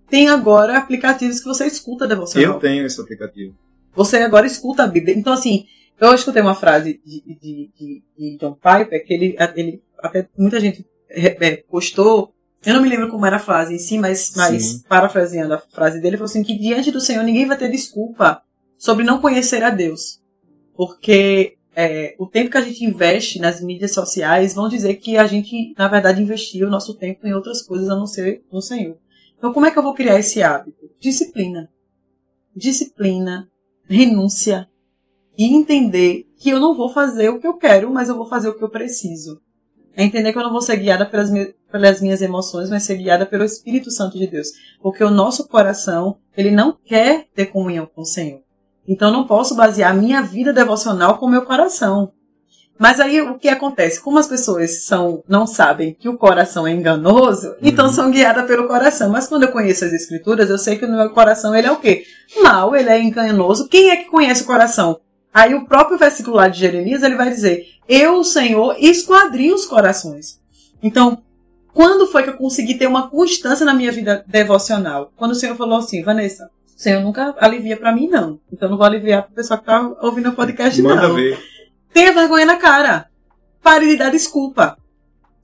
[0.07, 2.53] Tem agora aplicativos que você escuta devocional.
[2.53, 3.55] Eu tenho esse aplicativo.
[3.95, 5.17] Você agora escuta a Bíblia.
[5.17, 5.65] Então, assim,
[5.99, 10.59] eu escutei uma frase de, de, de, de John Piper que ele, ele até muita
[10.59, 12.33] gente é, postou.
[12.65, 15.97] Eu não me lembro como era a frase em si, mas, mas parafraseando a frase
[15.97, 18.41] dele, ele falou assim: que diante do Senhor ninguém vai ter desculpa
[18.77, 20.19] sobre não conhecer a Deus.
[20.75, 25.27] Porque é, o tempo que a gente investe nas mídias sociais vão dizer que a
[25.27, 28.97] gente, na verdade, investiu o nosso tempo em outras coisas a não ser no Senhor.
[29.37, 30.89] Então, como é que eu vou criar esse hábito?
[30.99, 31.69] Disciplina.
[32.55, 33.49] Disciplina,
[33.87, 34.67] renúncia,
[35.37, 38.49] e entender que eu não vou fazer o que eu quero, mas eu vou fazer
[38.49, 39.41] o que eu preciso.
[39.95, 41.29] É entender que eu não vou ser guiada pelas,
[41.71, 44.47] pelas minhas emoções, mas ser guiada pelo Espírito Santo de Deus.
[44.81, 48.41] Porque o nosso coração, ele não quer ter comunhão com o Senhor.
[48.87, 52.11] Então eu não posso basear minha vida devocional com o meu coração.
[52.77, 54.01] Mas aí o que acontece?
[54.01, 57.55] Como as pessoas são, não sabem que o coração é enganoso, uhum.
[57.61, 59.09] então são guiadas pelo coração.
[59.09, 61.77] Mas quando eu conheço as escrituras, eu sei que o meu coração ele é o
[61.77, 62.03] quê?
[62.41, 63.69] Mal, ele é enganoso.
[63.69, 64.99] Quem é que conhece o coração?
[65.33, 69.65] Aí o próprio versículo lá de Jeremias, ele vai dizer: Eu, o Senhor, esquadrinho os
[69.65, 70.39] corações.
[70.83, 71.21] Então,
[71.73, 75.11] quando foi que eu consegui ter uma constância na minha vida devocional?
[75.17, 78.39] Quando o Senhor falou assim, Vanessa, o Senhor nunca alivia para mim, não.
[78.51, 81.15] Então não vou aliviar para o pessoal que tá ouvindo o podcast, Manda não.
[81.15, 81.37] Ver.
[81.95, 83.07] Tenha vergonha na cara.
[83.63, 84.77] Pare de dar desculpa.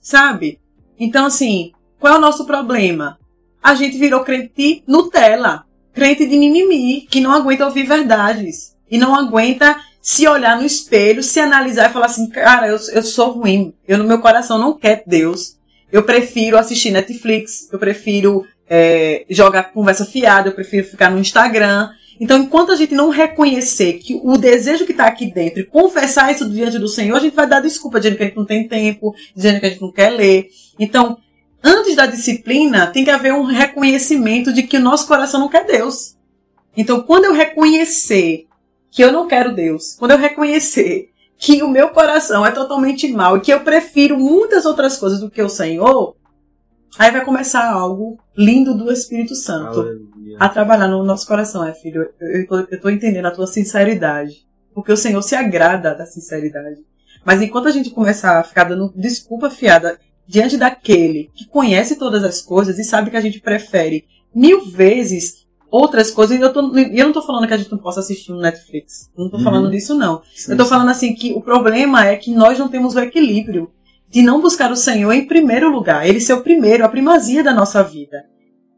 [0.02, 0.60] Sabe?
[1.00, 3.18] Então, assim, qual é o nosso problema?
[3.64, 5.64] A gente virou crente Nutella.
[5.94, 11.24] Crente de mimimi, que não aguenta ouvir verdades e não aguenta se olhar no espelho,
[11.24, 14.78] se analisar e falar assim, cara, eu, eu sou ruim, eu no meu coração não
[14.78, 15.58] quero Deus,
[15.90, 21.92] eu prefiro assistir Netflix, eu prefiro é, jogar conversa fiada, eu prefiro ficar no Instagram.
[22.22, 26.32] Então, enquanto a gente não reconhecer que o desejo que está aqui dentro e confessar
[26.32, 28.68] isso diante do Senhor, a gente vai dar desculpa dizendo que a gente não tem
[28.68, 30.48] tempo, dizendo que a gente não quer ler.
[30.78, 31.18] Então,
[31.64, 35.66] antes da disciplina, tem que haver um reconhecimento de que o nosso coração não quer
[35.66, 36.16] Deus.
[36.78, 38.46] Então, quando eu reconhecer
[38.92, 43.38] que eu não quero Deus, quando eu reconhecer que o meu coração é totalmente mau
[43.38, 46.16] e que eu prefiro muitas outras coisas do que o Senhor,
[47.00, 50.11] aí vai começar algo lindo do Espírito Santo Aleluia.
[50.40, 52.10] A trabalhar no nosso coração, é filho.
[52.20, 56.82] Eu, eu, eu tô entendendo a tua sinceridade, porque o Senhor se agrada da sinceridade.
[57.26, 62.24] Mas enquanto a gente começar a ficar dando desculpa fiada diante daquele que conhece todas
[62.24, 66.38] as coisas e sabe que a gente prefere mil vezes outras coisas.
[66.38, 69.10] E eu, tô, eu não tô falando que a gente não possa assistir no Netflix.
[69.18, 69.44] Não tô uhum.
[69.44, 70.22] falando disso, não.
[70.34, 70.70] Sim, eu tô sim.
[70.70, 73.72] falando assim que o problema é que nós não temos o equilíbrio
[74.10, 76.08] de não buscar o Senhor em primeiro lugar.
[76.08, 78.26] Ele ser o primeiro, a primazia da nossa vida.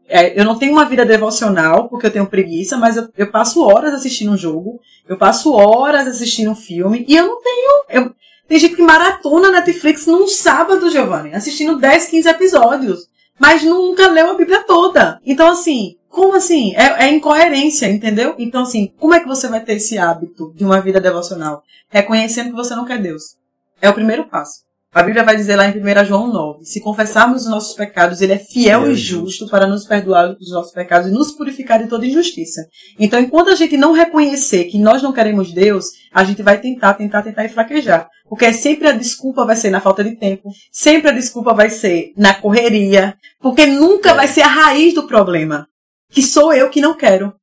[0.08, 3.62] É, eu não tenho uma vida devocional, porque eu tenho preguiça, mas eu, eu, passo
[3.62, 7.84] horas assistindo um jogo, eu passo horas assistindo um filme, e eu não tenho.
[7.88, 8.14] Eu,
[8.46, 14.30] tem gente que maratona Netflix num sábado, Giovanni, assistindo 10, 15 episódios, mas nunca leu
[14.30, 15.18] a Bíblia toda.
[15.24, 16.74] Então, assim, como assim?
[16.76, 18.34] É, é, incoerência, entendeu?
[18.38, 21.62] Então, assim, como é que você vai ter esse hábito de uma vida devocional?
[21.88, 23.36] Reconhecendo que você não quer Deus.
[23.80, 24.62] É o primeiro passo.
[24.94, 28.34] A Bíblia vai dizer lá em 1 João 9: se confessarmos os nossos pecados, Ele
[28.34, 31.88] é fiel é e justo para nos perdoar os nossos pecados e nos purificar de
[31.88, 32.64] toda injustiça.
[32.96, 36.94] Então, enquanto a gente não reconhecer que nós não queremos Deus, a gente vai tentar,
[36.94, 38.08] tentar, tentar e fraquejar.
[38.28, 42.12] Porque sempre a desculpa vai ser na falta de tempo, sempre a desculpa vai ser
[42.16, 44.14] na correria, porque nunca é.
[44.14, 45.66] vai ser a raiz do problema
[46.08, 47.34] que sou eu que não quero.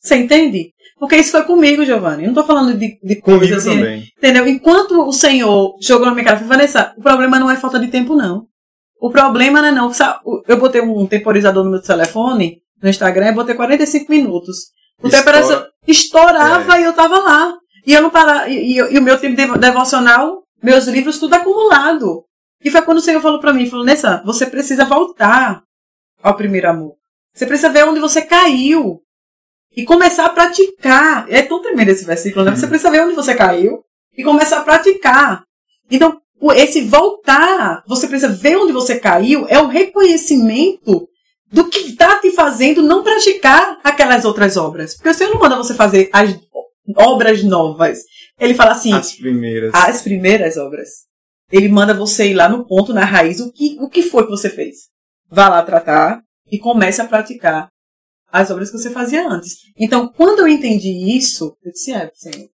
[0.00, 0.72] Você entende?
[1.02, 2.22] Porque isso foi comigo, Giovanni.
[2.22, 3.76] Eu não tô falando de, de coisas assim.
[3.76, 4.04] Também.
[4.16, 4.46] Entendeu?
[4.46, 8.14] Enquanto o Senhor jogou na minha cara, Vanessa, o problema não é falta de tempo,
[8.14, 8.46] não.
[9.00, 9.90] O problema não é não.
[10.46, 14.56] Eu botei um temporizador no meu telefone, no Instagram, e botei 45 minutos.
[15.02, 15.70] O Estoura.
[15.88, 16.82] estourava é.
[16.82, 17.52] e eu tava lá.
[17.84, 18.48] E eu não parava.
[18.48, 22.22] E, e, e, o meu tempo devocional meus livros tudo acumulado.
[22.64, 25.64] E foi quando o Senhor falou para mim, falou, Nessa, você precisa voltar
[26.22, 26.94] ao primeiro amor.
[27.34, 29.00] Você precisa ver onde você caiu.
[29.76, 31.26] E começar a praticar.
[31.28, 32.50] É tão tremendo esse versículo, né?
[32.54, 33.82] Você precisa ver onde você caiu
[34.16, 35.44] e começar a praticar.
[35.90, 36.20] Então,
[36.54, 41.08] esse voltar, você precisa ver onde você caiu, é o reconhecimento
[41.50, 44.94] do que está te fazendo não praticar aquelas outras obras.
[44.94, 46.34] Porque o Senhor não manda você fazer as
[46.96, 48.00] obras novas.
[48.40, 49.74] Ele fala assim: as primeiras.
[49.74, 50.88] As primeiras obras.
[51.50, 54.30] Ele manda você ir lá no ponto, na raiz, o que, o que foi que
[54.30, 54.88] você fez.
[55.30, 57.68] Vá lá tratar e comece a praticar
[58.32, 59.58] as obras que você fazia antes.
[59.78, 62.48] Então, quando eu entendi isso, eu disse: é, Senhor.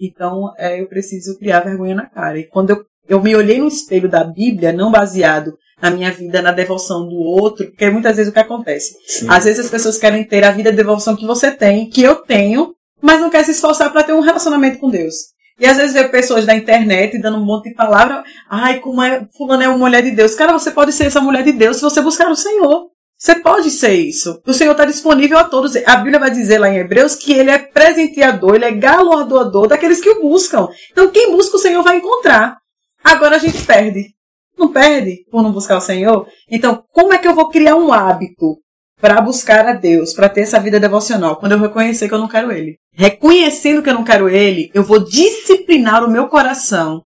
[0.00, 2.38] Então, é, eu preciso criar vergonha na cara.
[2.38, 6.40] E quando eu, eu me olhei no espelho da Bíblia, não baseado na minha vida,
[6.40, 8.96] na devoção do outro, porque muitas vezes o que acontece?
[9.06, 9.26] Sim.
[9.28, 12.16] Às vezes as pessoas querem ter a vida de devoção que você tem, que eu
[12.16, 15.14] tenho, mas não quer se esforçar para ter um relacionamento com Deus.
[15.60, 19.26] E às vezes vê pessoas da internet dando um monte de palavra, ai, como é,
[19.36, 20.34] fulano é uma mulher de Deus.
[20.34, 22.86] Cara, você pode ser essa mulher de Deus se você buscar o Senhor.
[23.18, 24.40] Você pode ser isso.
[24.46, 25.74] O Senhor está disponível a todos.
[25.76, 30.00] A Bíblia vai dizer lá em Hebreus que ele é presenteador, ele é galardoador daqueles
[30.00, 30.68] que o buscam.
[30.92, 32.56] Então, quem busca o Senhor vai encontrar.
[33.02, 34.14] Agora a gente perde.
[34.56, 36.28] Não perde por não buscar o Senhor?
[36.48, 38.56] Então, como é que eu vou criar um hábito
[39.00, 42.28] para buscar a Deus, para ter essa vida devocional, quando eu reconhecer que eu não
[42.28, 42.76] quero Ele.
[42.92, 47.02] Reconhecendo que eu não quero Ele, eu vou disciplinar o meu coração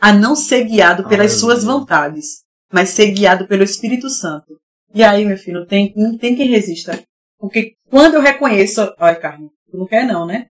[0.00, 4.61] a não ser guiado pelas suas vontades, mas ser guiado pelo Espírito Santo.
[4.94, 7.02] E aí, meu filho, tem, tem quem resista.
[7.38, 10.46] Porque quando eu reconheço, olha, Carmen, tu não quer não, né?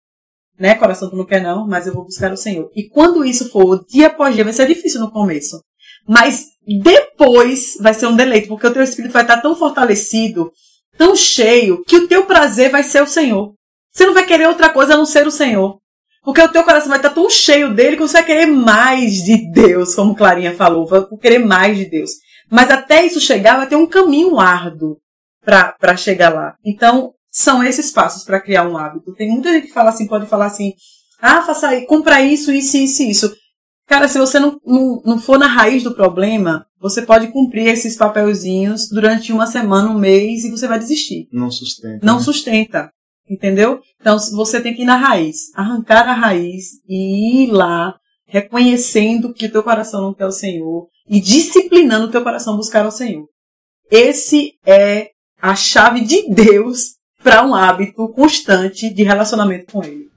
[0.58, 2.69] Né, coração, tu não quer não, mas eu vou buscar o Senhor.
[2.75, 5.62] E quando isso for dia após dia, vai ser difícil no começo.
[6.08, 6.47] Mas
[6.84, 10.52] depois vai ser um deleite, porque o teu espírito vai estar tão fortalecido
[10.99, 13.54] tão cheio que o teu prazer vai ser o Senhor.
[13.91, 15.80] Você não vai querer outra coisa a não ser o Senhor.
[16.21, 19.49] Porque o teu coração vai estar tão cheio dele que você vai querer mais de
[19.49, 22.12] Deus, como Clarinha falou, vai querer mais de Deus.
[22.49, 24.97] Mas até isso chegar, vai ter um caminho árduo
[25.43, 26.55] para chegar lá.
[26.65, 29.13] Então, são esses passos para criar um hábito.
[29.13, 30.73] Tem muita gente que fala assim, pode falar assim,
[31.21, 33.35] ah, faça aí, compra isso, isso, isso, isso.
[33.88, 37.95] Cara, se você não, não, não for na raiz do problema, você pode cumprir esses
[37.95, 41.27] papelzinhos durante uma semana, um mês e você vai desistir.
[41.31, 42.05] Não sustenta.
[42.05, 42.21] Não né?
[42.21, 42.91] sustenta.
[43.29, 43.79] Entendeu?
[43.99, 47.98] Então você tem que ir na raiz, arrancar a raiz e ir lá,
[48.29, 52.57] reconhecendo que o teu coração não quer o Senhor e disciplinando o teu coração a
[52.57, 53.27] buscar o Senhor.
[53.89, 55.09] Esse é
[55.41, 60.09] a chave de Deus para um hábito constante de relacionamento com Ele.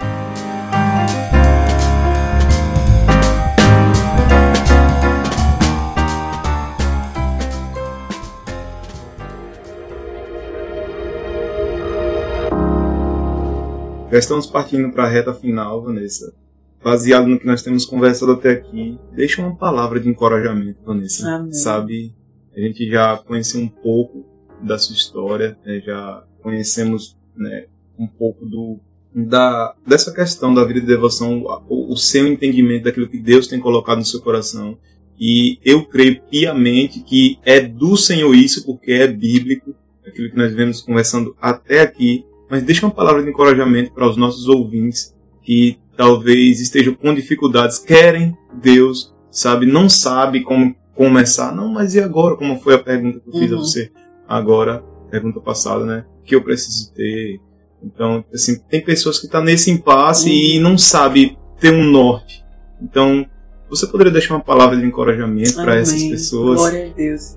[14.10, 16.34] Já estamos partindo para a reta final, Vanessa.
[16.82, 21.36] Baseado no que nós temos conversado até aqui, deixa uma palavra de encorajamento, Vanessa.
[21.36, 21.52] Amém.
[21.52, 22.14] Sabe,
[22.56, 24.24] a gente já conheceu um pouco
[24.60, 27.66] da sua história, né, já conhecemos né,
[27.98, 28.78] um pouco do
[29.14, 33.60] da, dessa questão da vida de devoção, o, o, seu entendimento daquilo que Deus tem
[33.60, 34.78] colocado no seu coração.
[35.20, 39.74] E eu creio piamente que é do Senhor isso, porque é bíblico,
[40.06, 44.16] aquilo que nós vemos conversando até aqui, mas deixa uma palavra de encorajamento para os
[44.16, 51.54] nossos ouvintes que talvez estejam com dificuldades, querem Deus, sabe, não sabe como começar.
[51.54, 52.36] Não, mas e agora?
[52.36, 53.58] Como foi a pergunta que eu fiz uhum.
[53.58, 53.90] a você
[54.28, 56.04] agora, pergunta passada, né?
[56.20, 57.40] O que eu preciso ter?
[57.82, 60.34] Então, assim, tem pessoas que estão tá nesse impasse uhum.
[60.34, 62.44] e não sabe ter um norte.
[62.80, 63.26] Então,
[63.68, 66.60] você poderia deixar uma palavra de encorajamento para essas pessoas?
[66.60, 67.36] Glória a Deus.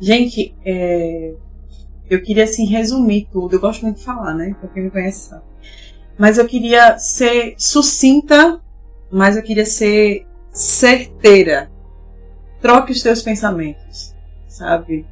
[0.00, 1.34] Gente, é,
[2.08, 3.56] eu queria assim resumir tudo.
[3.56, 4.54] Eu gosto muito de falar, né?
[4.60, 5.42] Pra quem me conhece sabe.
[6.18, 8.60] Mas eu queria ser sucinta,
[9.10, 11.70] mas eu queria ser certeira.
[12.60, 14.14] Troque os teus pensamentos,
[14.46, 15.06] sabe?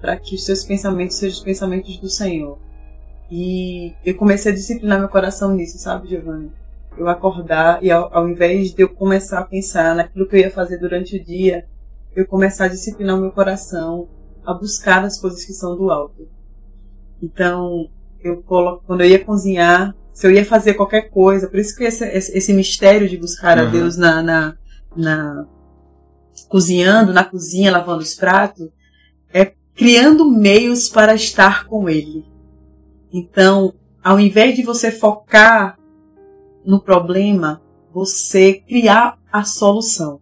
[0.00, 2.58] Para que os teus pensamentos sejam os pensamentos do Senhor.
[3.30, 6.52] E eu comecei a disciplinar meu coração nisso, sabe, Giovanni?
[6.98, 10.50] Eu acordar e ao, ao invés de eu começar a pensar naquilo que eu ia
[10.50, 11.66] fazer durante o dia,
[12.14, 14.06] eu começar a disciplinar meu coração
[14.44, 16.28] a buscar as coisas que são do alto.
[17.22, 17.88] Então,
[18.22, 21.84] eu coloco, quando eu ia cozinhar, se eu ia fazer qualquer coisa, por isso que
[21.84, 23.66] esse, esse mistério de buscar uhum.
[23.66, 24.54] a Deus na, na,
[24.96, 25.46] na,
[26.48, 28.68] cozinhando, na cozinha, lavando os pratos,
[29.32, 32.24] é criando meios para estar com Ele.
[33.12, 35.78] Então, ao invés de você focar
[36.64, 40.20] no problema, você criar a solução.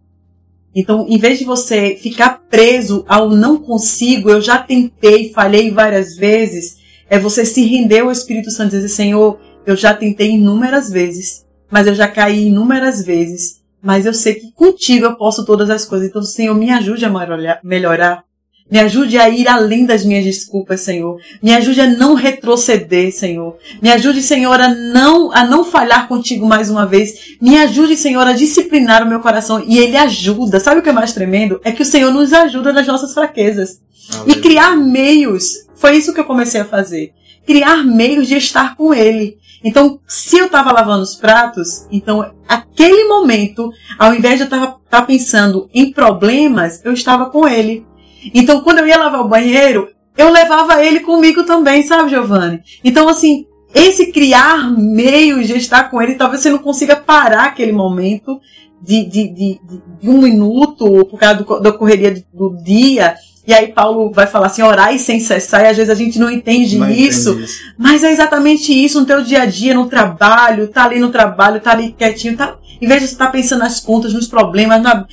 [0.73, 6.15] Então, em vez de você ficar preso ao não consigo, eu já tentei, falhei várias
[6.15, 6.77] vezes,
[7.09, 11.45] é você se render ao Espírito Santo e dizer, Senhor, eu já tentei inúmeras vezes,
[11.69, 13.61] mas eu já caí inúmeras vezes.
[13.81, 16.07] mas eu sei que contigo eu posso todas as coisas.
[16.07, 18.23] Então, Senhor, me ajude a melhorar.
[18.69, 21.19] Me ajude a ir além das minhas desculpas, Senhor.
[21.41, 23.57] Me ajude a não retroceder, Senhor.
[23.81, 27.35] Me ajude, Senhor, a não, a não falhar contigo mais uma vez.
[27.41, 29.61] Me ajude, Senhor, a disciplinar o meu coração.
[29.67, 30.59] E Ele ajuda.
[30.59, 31.59] Sabe o que é mais tremendo?
[31.63, 33.81] É que o Senhor nos ajuda nas nossas fraquezas.
[34.27, 35.67] E criar meios.
[35.75, 37.13] Foi isso que eu comecei a fazer.
[37.45, 39.37] Criar meios de estar com Ele.
[39.63, 44.77] Então, se eu estava lavando os pratos, então aquele momento, ao invés de eu estar
[44.89, 47.85] tá pensando em problemas, eu estava com Ele.
[48.33, 52.61] Então, quando eu ia lavar o banheiro, eu levava ele comigo também, sabe, Giovanni?
[52.83, 57.71] Então, assim, esse criar meios de estar com ele, talvez você não consiga parar aquele
[57.71, 58.39] momento
[58.81, 59.61] de, de, de,
[60.01, 63.15] de um minuto por causa do, da correria do dia.
[63.47, 66.19] E aí Paulo vai falar assim, orar e sem cessar, e às vezes a gente
[66.19, 69.87] não entende não isso, isso, mas é exatamente isso no teu dia a dia, no
[69.87, 73.31] trabalho, tá ali no trabalho, tá ali quietinho, tá, em vez de você estar tá
[73.31, 75.05] pensando nas contas, nos problemas, na,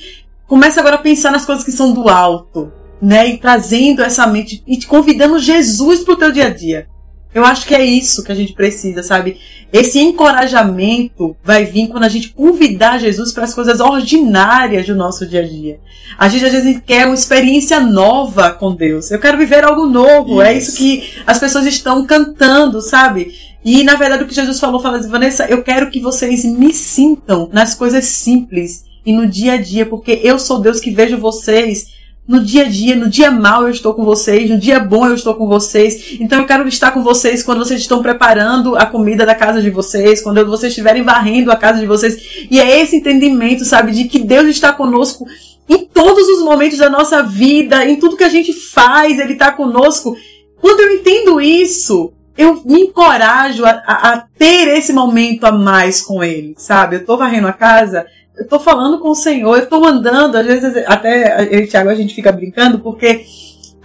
[0.45, 2.71] começa agora a pensar nas coisas que são do alto
[3.01, 3.29] né?
[3.29, 6.87] E trazendo essa mente e te convidando Jesus para o teu dia a dia.
[7.33, 9.37] Eu acho que é isso que a gente precisa, sabe?
[9.71, 15.27] Esse encorajamento vai vir quando a gente convidar Jesus para as coisas ordinárias do nosso
[15.27, 15.79] dia a dia.
[16.17, 19.11] A gente às vezes quer uma experiência nova com Deus.
[19.11, 20.41] Eu quero viver algo novo.
[20.41, 20.41] Isso.
[20.41, 23.31] É isso que as pessoas estão cantando, sabe?
[23.63, 26.73] E na verdade o que Jesus falou, fala assim, Vanessa, eu quero que vocês me
[26.73, 31.17] sintam nas coisas simples e no dia a dia, porque eu sou Deus que vejo
[31.17, 31.98] vocês
[32.29, 35.15] no dia a dia, no dia mal eu estou com vocês, no dia bom eu
[35.15, 36.15] estou com vocês.
[36.19, 39.71] Então eu quero estar com vocês quando vocês estão preparando a comida da casa de
[39.71, 42.45] vocês, quando vocês estiverem varrendo a casa de vocês.
[42.51, 45.25] E é esse entendimento, sabe, de que Deus está conosco
[45.67, 49.51] em todos os momentos da nossa vida, em tudo que a gente faz, Ele está
[49.51, 50.15] conosco.
[50.61, 55.99] Quando eu entendo isso, eu me encorajo a, a, a, ter esse momento a mais
[55.99, 56.97] com Ele, sabe?
[56.97, 58.05] Eu estou varrendo a casa,
[58.39, 61.89] eu tô falando com o Senhor, eu tô andando, às vezes até eu e Thiago
[61.89, 63.25] a gente fica brincando, porque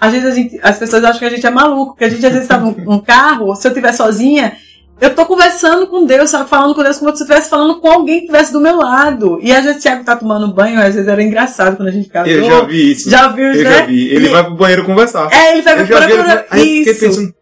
[0.01, 2.33] às vezes gente, as pessoas acham que a gente é maluco, porque a gente às
[2.33, 4.57] vezes tá num, num carro, se eu estiver sozinha,
[5.01, 6.31] eu tô conversando com Deus?
[6.31, 9.41] Falando com Deus como se eu estivesse falando com alguém que estivesse do meu lado.
[9.43, 12.09] E às vezes o Thiago tá tomando banho, às vezes era engraçado quando a gente
[12.09, 12.33] casou.
[12.33, 13.11] Eu já vi isso.
[13.11, 13.79] Já viu, eu né?
[13.79, 14.09] Já vi.
[14.09, 14.31] Ele e...
[14.31, 15.29] vai pro banheiro conversar.
[15.33, 16.47] É, ele vai pro banheiro conversar.
[16.49, 17.35] Aí eu fiquei pensando,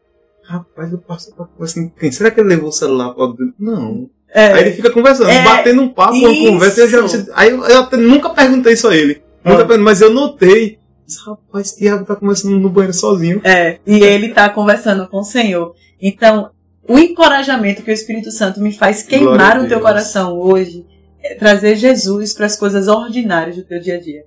[0.45, 2.11] rapaz, eu passo pra assim, quem?
[2.11, 4.09] Será que ele levou o celular pra Não.
[4.35, 6.81] É, aí ele fica conversando, é, batendo um papo, uma conversa.
[6.81, 9.23] Eu já, aí eu, eu até, nunca perguntei isso a ele.
[9.45, 10.79] Nunca, mas eu notei.
[11.27, 13.43] Rapaz, Tiago tá conversando no banheiro sozinho.
[13.45, 15.75] É, e ele tá conversando com o Senhor.
[16.01, 16.51] Então,
[16.89, 20.87] o encorajamento que o Espírito Santo me faz queimar o teu coração hoje
[21.23, 24.25] é trazer Jesus para as coisas ordinárias do teu dia a dia.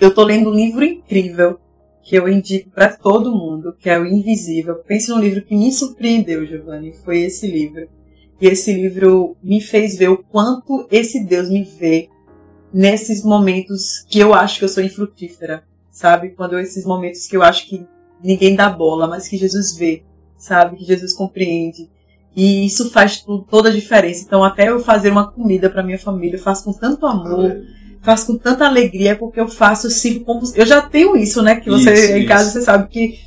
[0.00, 1.60] Eu tô lendo um livro incrível
[2.02, 4.76] que eu indico para todo mundo, que é o Invisível.
[4.86, 7.86] Pense num livro que me surpreendeu, Giovanni, foi esse livro
[8.40, 12.08] e esse livro me fez ver o quanto esse Deus me vê
[12.72, 16.30] nesses momentos que eu acho que eu sou infrutífera, sabe?
[16.30, 17.84] Quando esses momentos que eu acho que
[18.22, 20.04] ninguém dá bola, mas que Jesus vê,
[20.38, 20.76] sabe?
[20.76, 21.88] Que Jesus compreende.
[22.34, 24.22] E isso faz toda a diferença.
[24.24, 27.60] Então, até eu fazer uma comida para minha família, eu faço com tanto amor,
[28.02, 30.42] faço com tanta alegria, porque eu faço assim como.
[30.54, 31.56] Eu já tenho isso, né?
[31.56, 33.18] Que você isso, em casa você sabe que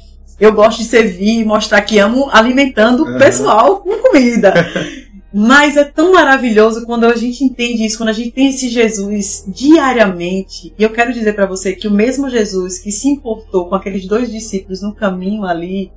[0.44, 4.54] eu gosto de servir e mostrar que amo alimentando o pessoal com comida.
[5.34, 9.46] Mas é tão maravilhoso quando a gente entende isso, quando a gente tem esse Jesus
[9.48, 10.74] diariamente.
[10.78, 14.06] E eu quero dizer para você que o mesmo Jesus que se importou com aqueles
[14.06, 15.92] dois discípulos no caminho ali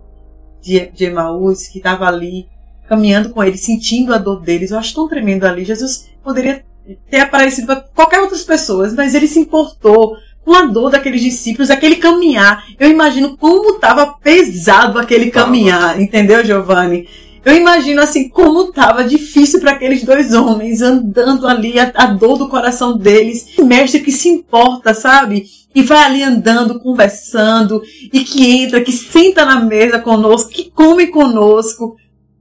[0.63, 2.47] de, de Emaús, que estava ali
[2.89, 5.65] caminhando com eles, sentindo a dor deles, eu acho tão tremendo ali.
[5.65, 6.65] Jesus poderia
[7.11, 10.17] ter aparecido para qualquer outras pessoas, mas ele se importou
[10.47, 12.65] com a dor daqueles discípulos, aquele caminhar.
[12.79, 17.09] Eu imagino como estava pesado aquele caminhar, entendeu, Giovanni?
[17.45, 22.39] Eu imagino assim como tava difícil para aqueles dois homens andando ali, a, a, dor
[22.39, 23.55] do coração deles.
[23.59, 25.47] Mestre que se importa, sabe?
[25.75, 27.83] E vai ali andando, conversando,
[28.13, 31.97] e que entra, que senta na mesa conosco, que come conosco.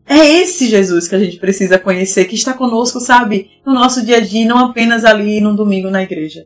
[0.07, 3.49] É esse Jesus que a gente precisa conhecer, que está conosco, sabe?
[3.65, 6.45] No nosso dia a dia, não apenas ali no domingo na igreja.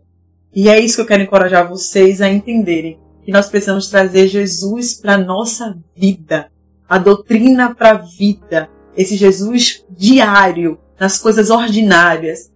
[0.54, 3.00] E é isso que eu quero encorajar vocês a entenderem.
[3.24, 6.50] Que nós precisamos trazer Jesus para nossa vida
[6.90, 12.52] a doutrina para a vida, esse Jesus diário, nas coisas ordinárias,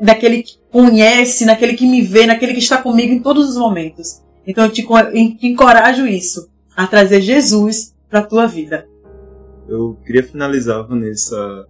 [0.00, 4.22] daquele que conhece, naquele que me vê, naquele que está comigo em todos os momentos.
[4.46, 8.88] Então eu te, te encorajo isso, a trazer Jesus para a tua vida.
[9.68, 11.68] Eu queria finalizar, Vanessa,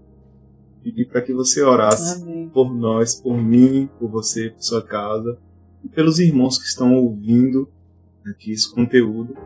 [0.85, 2.49] pedir para que você orasse Amém.
[2.55, 5.37] por nós, por mim, por você, por sua casa,
[5.95, 7.68] pelos irmãos que estão ouvindo
[8.27, 9.37] aqui esse conteúdo.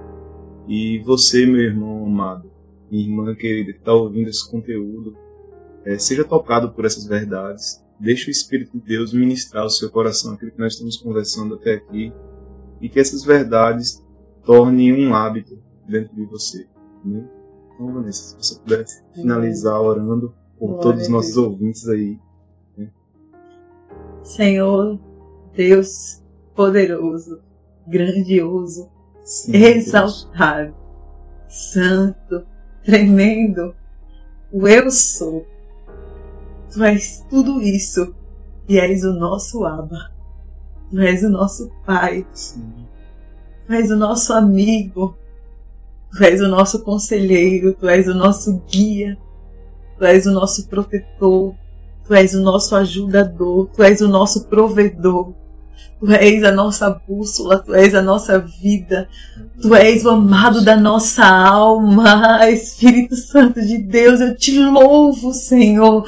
[0.69, 2.51] E você, meu irmão amado,
[2.91, 5.17] minha irmã querida que está ouvindo esse conteúdo,
[5.85, 10.33] é, seja tocado por essas verdades Deixe o Espírito de Deus ministrar o seu coração,
[10.33, 12.11] aquilo que nós estamos conversando até aqui,
[12.81, 14.03] e que essas verdades
[14.43, 16.67] tornem um hábito dentro de você.
[17.05, 17.23] Né?
[17.75, 22.19] Então, Vanessa, se você pudesse finalizar orando por Glória todos os nossos ouvintes aí.
[22.75, 22.91] Né?
[24.23, 24.99] Senhor,
[25.55, 26.20] Deus
[26.61, 27.41] poderoso,
[27.87, 28.91] grandioso,
[29.25, 30.75] Sim, exaltado, Deus.
[31.49, 32.45] santo,
[32.85, 33.75] tremendo,
[34.53, 35.47] o eu sou.
[36.71, 38.15] Tu és tudo isso
[38.69, 40.13] e és o nosso Abba.
[40.91, 42.27] Tu és o nosso Pai.
[42.35, 42.87] Sim.
[43.67, 45.17] Tu és o nosso amigo.
[46.13, 49.17] Tu és o nosso conselheiro, Tu és o nosso guia,
[49.97, 51.55] Tu és o nosso protetor,
[52.05, 55.41] Tu és o nosso ajudador, Tu és o nosso provedor.
[56.01, 59.09] Tu és a nossa bússola, Tu és a nossa vida,
[59.61, 66.05] Tu és o amado da nossa alma, Espírito Santo de Deus, eu te louvo, Senhor.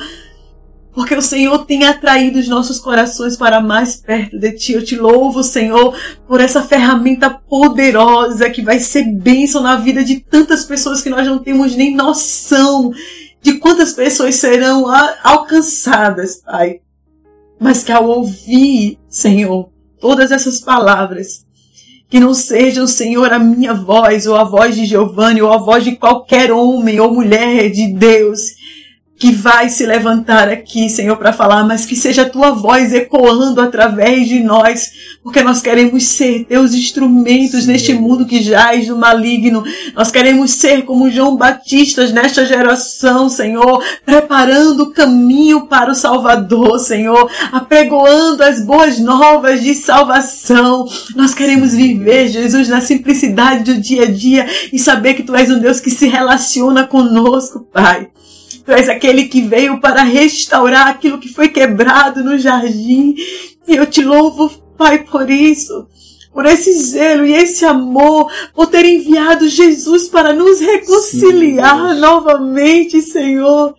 [0.95, 4.75] Porque o Senhor tem atraído os nossos corações para mais perto de Ti.
[4.75, 5.97] Eu te louvo, Senhor,
[6.27, 11.27] por essa ferramenta poderosa que vai ser bênção na vida de tantas pessoas que nós
[11.27, 12.93] não temos nem noção
[13.41, 14.85] de quantas pessoas serão
[15.23, 16.81] alcançadas, Pai.
[17.63, 21.47] Mas que ao ouvir, Senhor, todas essas palavras,
[22.09, 25.85] que não sejam, Senhor, a minha voz, ou a voz de Giovanni, ou a voz
[25.85, 28.41] de qualquer homem ou mulher de Deus,
[29.23, 33.61] que vai se levantar aqui, Senhor, para falar, mas que seja a tua voz ecoando
[33.61, 34.91] através de nós,
[35.23, 37.71] porque nós queremos ser teus instrumentos Sim.
[37.71, 39.63] neste mundo que jaz no maligno.
[39.95, 46.81] Nós queremos ser como João Batista nesta geração, Senhor, preparando o caminho para o Salvador,
[46.81, 50.85] Senhor, apregoando as boas novas de salvação.
[51.15, 55.49] Nós queremos viver, Jesus, na simplicidade do dia a dia e saber que tu és
[55.49, 58.09] um Deus que se relaciona conosco, Pai.
[58.65, 63.15] Tu és aquele que veio para restaurar aquilo que foi quebrado no jardim.
[63.67, 65.87] E eu te louvo, Pai, por isso.
[66.33, 73.03] Por esse zelo e esse amor, por ter enviado Jesus para nos reconciliar Sim, novamente,
[73.03, 73.75] Senhor.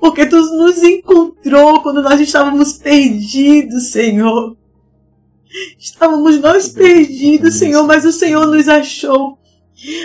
[0.00, 4.56] Porque tu nos encontrou quando nós estávamos perdidos, Senhor.
[5.78, 9.38] Estávamos nós perdidos, Senhor, mas o Senhor nos achou.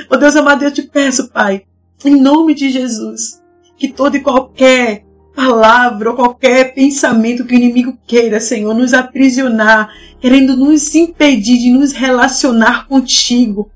[0.09, 1.63] Oh Deus amado, eu te peço, Pai,
[2.03, 3.41] em nome de Jesus,
[3.77, 5.05] que toda e qualquer
[5.35, 11.71] palavra ou qualquer pensamento que o inimigo queira, Senhor, nos aprisionar, querendo nos impedir de
[11.71, 13.69] nos relacionar contigo,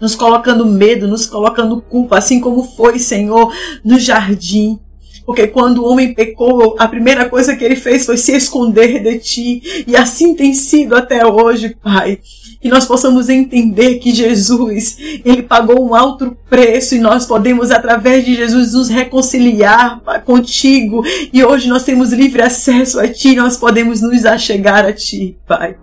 [0.00, 3.52] nos colocando medo, nos colocando culpa, assim como foi, Senhor,
[3.84, 4.78] no jardim.
[5.26, 9.18] Porque quando o homem pecou, a primeira coisa que ele fez foi se esconder de
[9.18, 9.84] ti.
[9.86, 12.20] E assim tem sido até hoje, Pai
[12.66, 18.24] que nós possamos entender que Jesus, ele pagou um alto preço e nós podemos através
[18.24, 21.02] de Jesus nos reconciliar contigo
[21.32, 25.76] e hoje nós temos livre acesso a ti, nós podemos nos achegar a ti, Pai.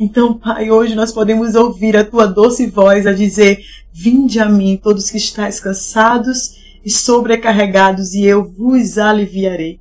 [0.00, 3.60] Então, Pai, hoje nós podemos ouvir a tua doce voz a dizer:
[3.92, 9.80] Vinde a mim, todos que estáis cansados e sobrecarregados, e eu vos aliviarei.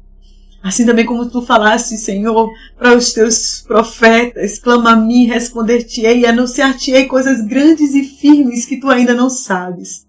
[0.64, 6.26] Assim também como tu falaste, Senhor, para os teus profetas, clama a mim, responder-te-ei e
[6.26, 10.06] anunciar-te-ei coisas grandes e firmes que tu ainda não sabes.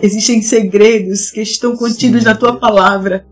[0.00, 3.26] Existem segredos que estão contidos Sim, na tua palavra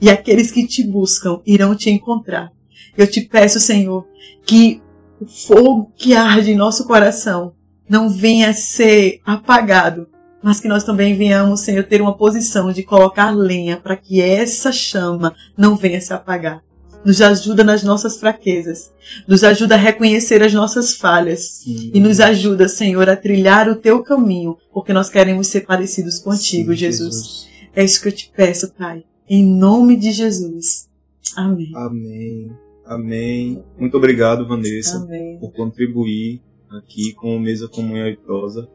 [0.00, 2.50] e aqueles que te buscam irão te encontrar.
[2.96, 4.06] Eu te peço, Senhor,
[4.46, 4.80] que
[5.20, 7.52] o fogo que arde em nosso coração
[7.88, 10.06] não venha a ser apagado
[10.44, 14.70] mas que nós também venhamos, Senhor, ter uma posição de colocar lenha para que essa
[14.70, 16.62] chama não venha se apagar.
[17.02, 18.92] Nos ajuda nas nossas fraquezas,
[19.26, 21.90] nos ajuda a reconhecer as nossas falhas Sim.
[21.94, 26.72] e nos ajuda, Senhor, a trilhar o teu caminho, porque nós queremos ser parecidos contigo,
[26.72, 27.14] Sim, Jesus.
[27.14, 27.48] Jesus.
[27.74, 30.90] É isso que eu te peço, Pai, em nome de Jesus.
[31.34, 31.72] Amém.
[31.74, 32.52] Amém.
[32.84, 33.64] Amém.
[33.78, 35.38] Muito obrigado, Vanessa, Amém.
[35.38, 38.68] por contribuir aqui com o Mesa Comunhão Aitosa.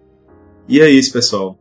[0.70, 1.58] E é isso, pessoal.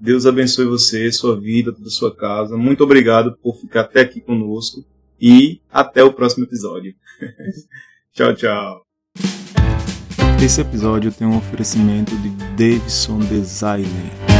[0.00, 2.56] Deus abençoe você, sua vida, toda a sua casa.
[2.56, 4.84] Muito obrigado por ficar até aqui conosco
[5.20, 6.92] e até o próximo episódio.
[8.12, 8.82] tchau, tchau.
[10.44, 14.31] Esse episódio tem um oferecimento de Davidson Designer